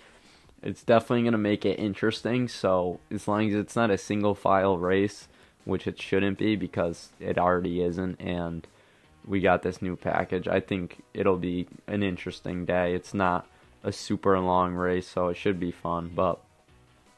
it's 0.63 0.83
definitely 0.83 1.23
gonna 1.23 1.37
make 1.37 1.65
it 1.65 1.79
interesting. 1.79 2.47
So 2.47 2.99
as 3.11 3.27
long 3.27 3.49
as 3.49 3.55
it's 3.55 3.75
not 3.75 3.91
a 3.91 3.97
single 3.97 4.35
file 4.35 4.77
race, 4.77 5.27
which 5.65 5.87
it 5.87 6.01
shouldn't 6.01 6.37
be 6.37 6.55
because 6.55 7.09
it 7.19 7.37
already 7.37 7.81
isn't, 7.81 8.19
and 8.21 8.65
we 9.25 9.41
got 9.41 9.61
this 9.61 9.81
new 9.81 9.95
package, 9.95 10.47
I 10.47 10.61
think 10.61 11.03
it'll 11.13 11.37
be 11.37 11.67
an 11.87 12.01
interesting 12.01 12.65
day. 12.65 12.95
It's 12.95 13.13
not 13.13 13.47
a 13.83 13.91
super 13.91 14.39
long 14.39 14.73
race, 14.73 15.07
so 15.07 15.27
it 15.27 15.37
should 15.37 15.59
be 15.59 15.71
fun. 15.71 16.11
But 16.15 16.39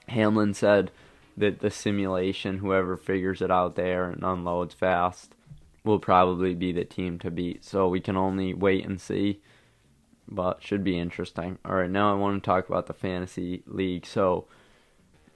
Hamlin 0.09 0.53
said 0.53 0.91
that 1.37 1.59
the 1.59 1.71
simulation, 1.71 2.57
whoever 2.57 2.97
figures 2.97 3.41
it 3.41 3.51
out 3.51 3.75
there 3.75 4.09
and 4.09 4.23
unloads 4.23 4.73
fast, 4.73 5.35
will 5.83 5.99
probably 5.99 6.53
be 6.53 6.71
the 6.71 6.83
team 6.83 7.17
to 7.19 7.31
beat. 7.31 7.63
So 7.63 7.87
we 7.87 7.99
can 7.99 8.17
only 8.17 8.53
wait 8.53 8.85
and 8.85 8.99
see, 8.99 9.41
but 10.27 10.61
should 10.61 10.83
be 10.83 10.99
interesting. 10.99 11.57
All 11.63 11.75
right, 11.75 11.89
now 11.89 12.11
I 12.11 12.17
want 12.17 12.43
to 12.43 12.45
talk 12.45 12.67
about 12.67 12.87
the 12.87 12.93
fantasy 12.93 13.63
league. 13.65 14.05
So 14.05 14.47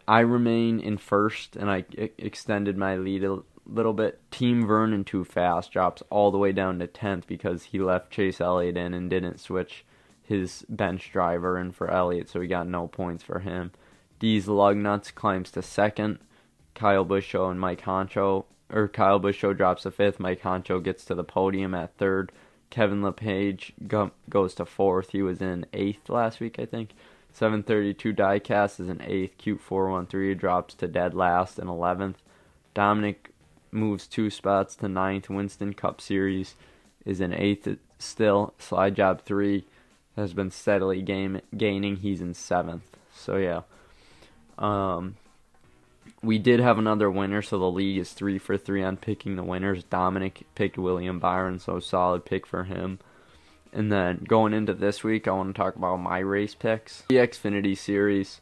I 0.07 0.19
remain 0.19 0.79
in 0.79 0.97
first, 0.97 1.55
and 1.55 1.71
I 1.71 1.85
extended 2.17 2.77
my 2.77 2.97
lead 2.97 3.23
a 3.23 3.39
little 3.65 3.93
bit. 3.93 4.19
Team 4.31 4.67
Vernon 4.67 5.05
too 5.05 5.23
fast 5.23 5.71
drops 5.71 6.03
all 6.09 6.31
the 6.31 6.37
way 6.37 6.51
down 6.51 6.79
to 6.79 6.87
tenth 6.87 7.25
because 7.27 7.63
he 7.63 7.79
left 7.79 8.11
Chase 8.11 8.41
Elliott 8.41 8.75
in 8.75 8.93
and 8.93 9.09
didn't 9.09 9.39
switch 9.39 9.85
his 10.21 10.65
bench 10.67 11.11
driver 11.11 11.57
in 11.57 11.71
for 11.71 11.89
Elliott, 11.89 12.29
so 12.29 12.41
he 12.41 12.47
got 12.47 12.67
no 12.67 12.87
points 12.87 13.23
for 13.23 13.39
him. 13.39 13.71
D's 14.23 14.45
Lugnuts 14.45 15.13
climbs 15.13 15.51
to 15.51 15.61
second. 15.61 16.17
Kyle 16.75 17.03
Busch 17.03 17.35
and 17.35 17.59
Mike 17.59 17.81
Honcho, 17.81 18.45
or 18.69 18.87
Kyle 18.87 19.19
Busch 19.19 19.41
drops 19.41 19.83
to 19.83 19.91
fifth. 19.91 20.17
Mike 20.17 20.43
Honcho 20.43 20.81
gets 20.81 21.03
to 21.03 21.13
the 21.13 21.25
podium 21.25 21.73
at 21.73 21.97
third. 21.97 22.31
Kevin 22.69 23.01
LePage 23.03 23.73
go, 23.85 24.11
goes 24.29 24.53
to 24.53 24.65
fourth. 24.65 25.09
He 25.09 25.21
was 25.21 25.41
in 25.41 25.65
eighth 25.73 26.07
last 26.07 26.39
week, 26.39 26.57
I 26.57 26.65
think. 26.65 26.91
732 27.33 28.13
Diecast 28.13 28.79
is 28.79 28.87
in 28.87 29.01
eighth. 29.01 29.37
Cute 29.37 29.59
413 29.59 30.37
drops 30.37 30.73
to 30.75 30.87
dead 30.87 31.13
last 31.13 31.59
in 31.59 31.67
11th. 31.67 32.15
Dominic 32.73 33.31
moves 33.73 34.07
two 34.07 34.29
spots 34.29 34.77
to 34.77 34.87
ninth. 34.87 35.29
Winston 35.29 35.73
Cup 35.73 35.99
Series 35.99 36.55
is 37.05 37.19
in 37.19 37.33
eighth 37.33 37.67
still. 37.99 38.53
Slide 38.57 38.95
Job 38.95 39.21
3 39.21 39.65
has 40.15 40.33
been 40.33 40.49
steadily 40.49 41.01
game, 41.01 41.41
gaining. 41.57 41.97
He's 41.97 42.21
in 42.21 42.33
seventh. 42.33 42.95
So 43.13 43.35
yeah, 43.35 43.63
um, 44.57 45.15
we 46.21 46.39
did 46.39 46.59
have 46.59 46.77
another 46.77 47.11
winner, 47.11 47.41
so 47.41 47.59
the 47.59 47.69
league 47.69 47.97
is 47.97 48.13
three 48.13 48.37
for 48.37 48.57
three 48.57 48.83
on 48.83 48.97
picking 48.97 49.35
the 49.35 49.43
winners. 49.43 49.83
Dominic 49.83 50.43
picked 50.55 50.77
William 50.77 51.19
Byron, 51.19 51.59
so 51.59 51.79
solid 51.79 52.25
pick 52.25 52.47
for 52.47 52.63
him. 52.63 52.99
And 53.73 53.91
then 53.91 54.23
going 54.27 54.53
into 54.53 54.73
this 54.73 55.03
week, 55.03 55.27
I 55.27 55.31
want 55.31 55.53
to 55.53 55.59
talk 55.59 55.75
about 55.75 55.97
my 55.97 56.19
race 56.19 56.55
picks. 56.55 57.03
The 57.09 57.15
Xfinity 57.15 57.77
Series, 57.77 58.39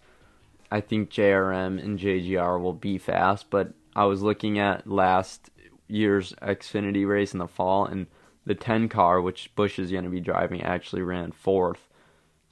I 0.69 0.81
think 0.81 1.09
JRM 1.09 1.81
and 1.81 1.97
JGR 1.97 2.61
will 2.61 2.73
be 2.73 2.97
fast, 2.97 3.49
but 3.49 3.73
I 3.95 4.05
was 4.05 4.21
looking 4.21 4.59
at 4.59 4.87
last 4.87 5.49
year's 5.87 6.33
Xfinity 6.41 7.07
race 7.07 7.33
in 7.33 7.39
the 7.39 7.47
fall, 7.47 7.85
and 7.85 8.07
the 8.45 8.55
10 8.55 8.89
car, 8.89 9.21
which 9.21 9.53
Busch 9.55 9.79
is 9.79 9.91
going 9.91 10.03
to 10.03 10.09
be 10.09 10.19
driving, 10.19 10.61
actually 10.61 11.01
ran 11.01 11.31
fourth. 11.31 11.87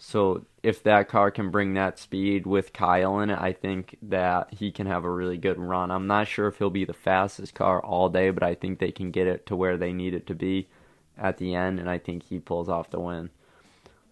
So 0.02 0.46
if 0.64 0.82
that 0.84 1.10
car 1.10 1.30
can 1.30 1.52
bring 1.52 1.74
that 1.74 2.00
speed 2.00 2.48
with 2.48 2.72
Kyle 2.72 3.20
in 3.20 3.30
it, 3.30 3.38
I 3.38 3.52
think 3.52 3.98
that 4.04 4.54
he 4.54 4.72
can 4.72 4.88
have 4.88 5.04
a 5.04 5.12
really 5.12 5.38
good 5.38 5.60
run. 5.60 5.92
I'm 5.92 6.08
not 6.08 6.30
sure 6.30 6.48
if 6.48 6.58
he'll 6.58 6.70
be 6.70 6.86
the 6.86 6.94
fastest 6.94 7.54
car 7.54 7.84
all 7.84 8.08
day, 8.08 8.30
but 8.30 8.42
I 8.42 8.56
think 8.56 8.80
they 8.80 8.94
can 8.94 9.12
get 9.12 9.28
it 9.28 9.46
to 9.48 9.58
where 9.58 9.76
they 9.76 9.92
need 9.92 10.14
it 10.14 10.26
to 10.28 10.34
be 10.34 10.70
at 11.18 11.38
the 11.38 11.54
end, 11.54 11.80
and 11.80 11.90
I 11.90 11.98
think 11.98 12.24
he 12.24 12.40
pulls 12.40 12.70
off 12.70 12.90
the 12.90 13.00
win. 13.00 13.30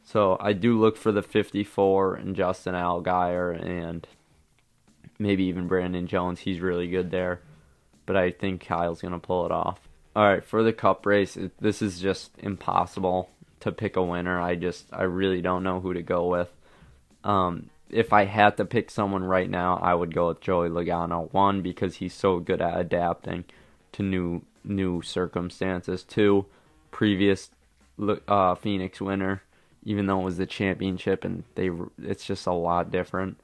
So 0.04 0.36
I 0.42 0.52
do 0.52 0.78
look 0.78 0.98
for 0.98 1.14
the 1.14 1.22
54 1.22 2.16
and 2.16 2.36
Justin 2.36 2.76
Allgaier 2.76 3.58
and 3.66 4.06
maybe 5.18 5.46
even 5.46 5.70
Brandon 5.70 6.06
Jones. 6.06 6.42
He's 6.42 6.60
really 6.60 6.90
good 6.90 7.12
there, 7.12 7.40
but 8.06 8.18
I 8.18 8.32
think 8.32 8.66
Kyle's 8.66 9.02
going 9.02 9.14
to 9.14 9.20
pull 9.20 9.46
it 9.46 9.54
off. 9.54 9.80
All 10.18 10.26
right, 10.26 10.44
for 10.44 10.64
the 10.64 10.74
cup 10.74 11.06
race, 11.06 11.38
this 11.62 11.82
is 11.82 12.02
just 12.02 12.32
impossible 12.40 13.30
to 13.68 13.72
pick 13.72 13.96
a 13.96 14.04
winner. 14.04 14.42
I 14.42 14.56
just 14.56 14.88
I 14.92 15.04
really 15.04 15.42
don't 15.42 15.64
know 15.64 15.80
who 15.80 15.94
to 15.94 16.02
go 16.02 16.28
with. 16.28 16.50
Um, 17.24 17.70
if 17.90 18.12
I 18.14 18.26
had 18.26 18.58
to 18.58 18.66
pick 18.66 18.90
someone 18.90 19.24
right 19.24 19.50
now, 19.50 19.78
I 19.78 19.94
would 19.94 20.14
go 20.14 20.30
with 20.30 20.42
Joey 20.42 20.70
Logano. 20.70 21.32
One 21.34 21.62
because 21.62 21.98
he's 21.98 22.14
so 22.14 22.40
good 22.40 22.62
at 22.62 22.80
adapting 22.80 23.46
to 23.94 24.04
new 24.04 24.42
new 24.64 25.02
circumstances. 25.02 26.04
Two, 26.04 26.46
previous 26.92 27.50
uh, 28.28 28.56
Phoenix 28.56 29.02
winner, 29.02 29.44
even 29.84 30.08
though 30.08 30.22
it 30.22 30.26
was 30.26 30.38
the 30.38 30.46
championship 30.46 31.24
and 31.24 31.44
they 31.56 31.70
it's 32.02 32.26
just 32.26 32.48
a 32.48 32.54
lot 32.54 32.92
different. 32.92 33.40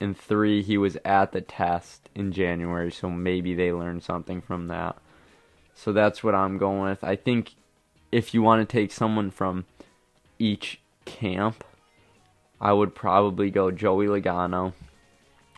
And 0.00 0.16
three, 0.16 0.62
he 0.62 0.78
was 0.78 0.96
at 1.04 1.32
the 1.32 1.40
test 1.40 2.08
in 2.14 2.32
January, 2.32 2.92
so 2.92 3.10
maybe 3.10 3.54
they 3.54 3.72
learned 3.72 4.04
something 4.04 4.40
from 4.40 4.68
that. 4.68 4.96
So 5.74 5.92
that's 5.92 6.22
what 6.22 6.36
I'm 6.36 6.56
going 6.56 6.82
with. 6.82 7.02
I 7.02 7.16
think 7.16 7.54
if 8.10 8.34
you 8.34 8.42
want 8.42 8.66
to 8.66 8.72
take 8.72 8.92
someone 8.92 9.30
from 9.30 9.64
each 10.38 10.80
camp, 11.04 11.64
I 12.60 12.72
would 12.72 12.94
probably 12.94 13.50
go 13.50 13.70
Joey 13.70 14.06
Logano 14.06 14.72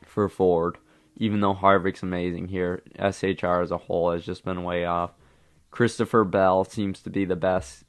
for 0.05 0.29
Ford. 0.29 0.79
Even 1.17 1.41
though 1.41 1.55
Harvick's 1.55 2.03
amazing 2.03 2.49
here, 2.49 2.83
SHR 2.99 3.63
as 3.63 3.71
a 3.71 3.77
whole 3.77 4.11
has 4.11 4.25
just 4.25 4.45
been 4.45 4.65
way 4.65 4.85
off. 4.87 5.13
Christopher 5.71 6.25
Bell 6.25 6.65
seems 6.65 7.01
to 7.01 7.11
be 7.11 7.25
the 7.25 7.37
best 7.37 7.85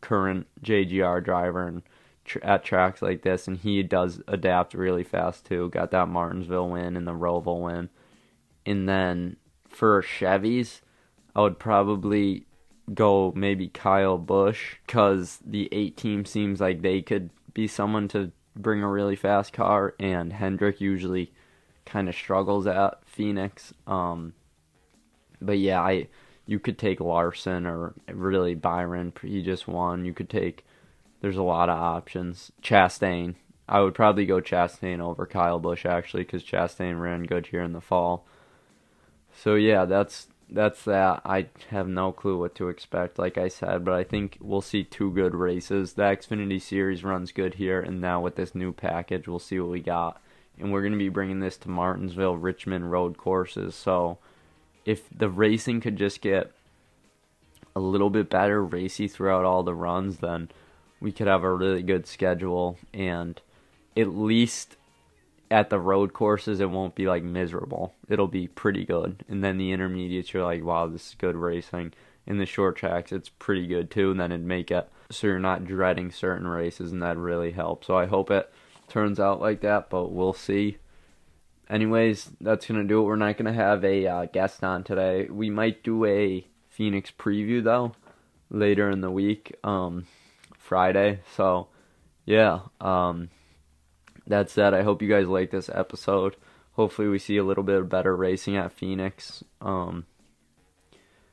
current 0.00 0.46
JGR 0.62 1.24
driver 1.24 1.66
and 1.66 1.82
tr- 2.24 2.42
at 2.42 2.62
tracks 2.62 3.00
like 3.00 3.22
this, 3.22 3.48
and 3.48 3.56
he 3.56 3.82
does 3.82 4.20
adapt 4.28 4.74
really 4.74 5.02
fast 5.02 5.46
too. 5.46 5.70
Got 5.70 5.90
that 5.92 6.08
Martinsville 6.08 6.68
win 6.68 6.96
and 6.96 7.06
the 7.06 7.12
Roval 7.12 7.62
win, 7.62 7.88
and 8.66 8.88
then 8.88 9.36
for 9.66 10.02
Chevys, 10.02 10.80
I 11.34 11.40
would 11.40 11.58
probably 11.58 12.46
go 12.92 13.32
maybe 13.36 13.68
Kyle 13.68 14.18
Busch 14.18 14.76
because 14.86 15.38
the 15.44 15.68
eight 15.72 15.96
team 15.96 16.24
seems 16.24 16.60
like 16.60 16.82
they 16.82 17.02
could 17.02 17.30
be 17.54 17.66
someone 17.66 18.08
to 18.08 18.32
bring 18.56 18.82
a 18.82 18.88
really 18.88 19.16
fast 19.16 19.52
car, 19.52 19.94
and 19.98 20.32
Hendrick 20.32 20.80
usually 20.80 21.32
kind 21.84 22.08
of 22.08 22.14
struggles 22.14 22.66
at 22.66 23.00
Phoenix. 23.06 23.72
Um, 23.86 24.34
but 25.40 25.58
yeah, 25.58 25.80
I 25.80 26.08
you 26.46 26.58
could 26.58 26.78
take 26.78 27.00
Larson 27.00 27.66
or 27.66 27.94
really 28.08 28.54
Byron. 28.54 29.12
He 29.22 29.42
just 29.42 29.68
won. 29.68 30.04
You 30.04 30.12
could 30.12 30.30
take. 30.30 30.64
There's 31.20 31.36
a 31.36 31.42
lot 31.42 31.68
of 31.68 31.78
options. 31.78 32.50
Chastain. 32.62 33.36
I 33.68 33.80
would 33.80 33.94
probably 33.94 34.26
go 34.26 34.40
Chastain 34.40 35.00
over 35.00 35.24
Kyle 35.24 35.60
Busch 35.60 35.86
actually 35.86 36.24
because 36.24 36.42
Chastain 36.42 37.00
ran 37.00 37.22
good 37.22 37.46
here 37.46 37.62
in 37.62 37.72
the 37.72 37.80
fall. 37.80 38.26
So 39.34 39.54
yeah, 39.54 39.84
that's 39.84 40.26
that's 40.52 40.84
that. 40.84 41.22
I 41.24 41.46
have 41.70 41.88
no 41.88 42.12
clue 42.12 42.38
what 42.38 42.54
to 42.56 42.68
expect, 42.68 43.18
like 43.18 43.38
I 43.38 43.48
said, 43.48 43.84
but 43.84 43.94
I 43.94 44.04
think 44.04 44.38
we'll 44.40 44.60
see 44.60 44.84
two 44.84 45.10
good 45.10 45.34
races. 45.34 45.94
The 45.94 46.02
Xfinity 46.02 46.60
Series 46.60 47.02
runs 47.02 47.32
good 47.32 47.54
here, 47.54 47.80
and 47.80 48.00
now 48.00 48.20
with 48.20 48.36
this 48.36 48.54
new 48.54 48.72
package, 48.72 49.26
we'll 49.26 49.38
see 49.38 49.58
what 49.58 49.70
we 49.70 49.80
got. 49.80 50.20
And 50.58 50.70
we're 50.70 50.82
going 50.82 50.92
to 50.92 50.98
be 50.98 51.08
bringing 51.08 51.40
this 51.40 51.56
to 51.58 51.70
Martinsville, 51.70 52.36
Richmond 52.36 52.90
road 52.90 53.16
courses. 53.16 53.74
So 53.74 54.18
if 54.84 55.08
the 55.16 55.30
racing 55.30 55.80
could 55.80 55.96
just 55.96 56.20
get 56.20 56.52
a 57.74 57.80
little 57.80 58.10
bit 58.10 58.28
better, 58.28 58.62
racy 58.62 59.08
throughout 59.08 59.44
all 59.44 59.62
the 59.62 59.74
runs, 59.74 60.18
then 60.18 60.50
we 61.00 61.10
could 61.10 61.26
have 61.26 61.42
a 61.42 61.54
really 61.54 61.82
good 61.82 62.06
schedule 62.06 62.78
and 62.92 63.40
at 63.96 64.08
least 64.08 64.76
at 65.52 65.70
the 65.70 65.78
road 65.78 66.14
courses, 66.14 66.60
it 66.60 66.70
won't 66.70 66.94
be 66.94 67.06
like 67.06 67.22
miserable. 67.22 67.94
It'll 68.08 68.26
be 68.26 68.48
pretty 68.48 68.84
good. 68.84 69.24
And 69.28 69.44
then 69.44 69.58
the 69.58 69.70
intermediates, 69.70 70.32
you're 70.32 70.44
like, 70.44 70.64
wow, 70.64 70.86
this 70.86 71.10
is 71.10 71.14
good 71.14 71.36
racing. 71.36 71.92
In 72.26 72.38
the 72.38 72.46
short 72.46 72.76
tracks, 72.76 73.12
it's 73.12 73.28
pretty 73.28 73.66
good 73.66 73.90
too. 73.90 74.12
And 74.12 74.20
then 74.20 74.32
it'd 74.32 74.46
make 74.46 74.70
it 74.70 74.88
so 75.10 75.26
you're 75.26 75.38
not 75.38 75.66
dreading 75.66 76.10
certain 76.10 76.46
races, 76.48 76.90
and 76.90 77.02
that 77.02 77.18
really 77.18 77.52
helps. 77.52 77.86
So 77.86 77.96
I 77.96 78.06
hope 78.06 78.30
it 78.30 78.50
turns 78.88 79.20
out 79.20 79.40
like 79.40 79.60
that, 79.60 79.90
but 79.90 80.08
we'll 80.08 80.32
see. 80.32 80.78
Anyways, 81.68 82.30
that's 82.40 82.66
gonna 82.66 82.84
do 82.84 83.00
it. 83.00 83.04
We're 83.04 83.16
not 83.16 83.36
gonna 83.36 83.52
have 83.52 83.84
a 83.84 84.06
uh, 84.06 84.24
guest 84.26 84.64
on 84.64 84.84
today. 84.84 85.28
We 85.30 85.50
might 85.50 85.84
do 85.84 86.04
a 86.04 86.46
Phoenix 86.68 87.10
preview 87.10 87.62
though 87.62 87.92
later 88.50 88.90
in 88.90 89.00
the 89.00 89.10
week, 89.10 89.54
um, 89.62 90.06
Friday. 90.58 91.20
So 91.36 91.68
yeah, 92.24 92.60
um, 92.80 93.28
that 94.26 94.50
said, 94.50 94.74
I 94.74 94.82
hope 94.82 95.02
you 95.02 95.08
guys 95.08 95.26
like 95.26 95.50
this 95.50 95.70
episode. 95.72 96.36
Hopefully, 96.74 97.08
we 97.08 97.18
see 97.18 97.36
a 97.36 97.44
little 97.44 97.64
bit 97.64 97.78
of 97.78 97.88
better 97.88 98.16
racing 98.16 98.56
at 98.56 98.72
Phoenix. 98.72 99.44
Um, 99.60 100.06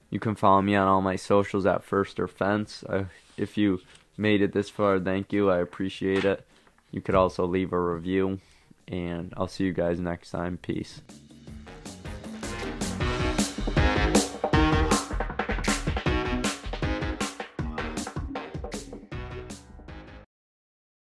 you 0.09 0.19
can 0.19 0.35
follow 0.35 0.61
me 0.61 0.75
on 0.75 0.87
all 0.87 1.01
my 1.01 1.15
socials 1.15 1.65
at 1.65 1.83
First 1.83 2.19
or 2.19 2.27
Fence. 2.27 2.83
Uh, 2.87 3.05
if 3.37 3.57
you 3.57 3.79
made 4.17 4.41
it 4.41 4.53
this 4.53 4.69
far, 4.69 4.99
thank 4.99 5.31
you. 5.31 5.49
I 5.49 5.59
appreciate 5.59 6.25
it. 6.25 6.45
You 6.91 7.01
could 7.01 7.15
also 7.15 7.45
leave 7.45 7.71
a 7.71 7.79
review, 7.79 8.39
and 8.87 9.33
I'll 9.37 9.47
see 9.47 9.65
you 9.65 9.73
guys 9.73 9.99
next 9.99 10.31
time. 10.31 10.57
Peace. 10.57 11.01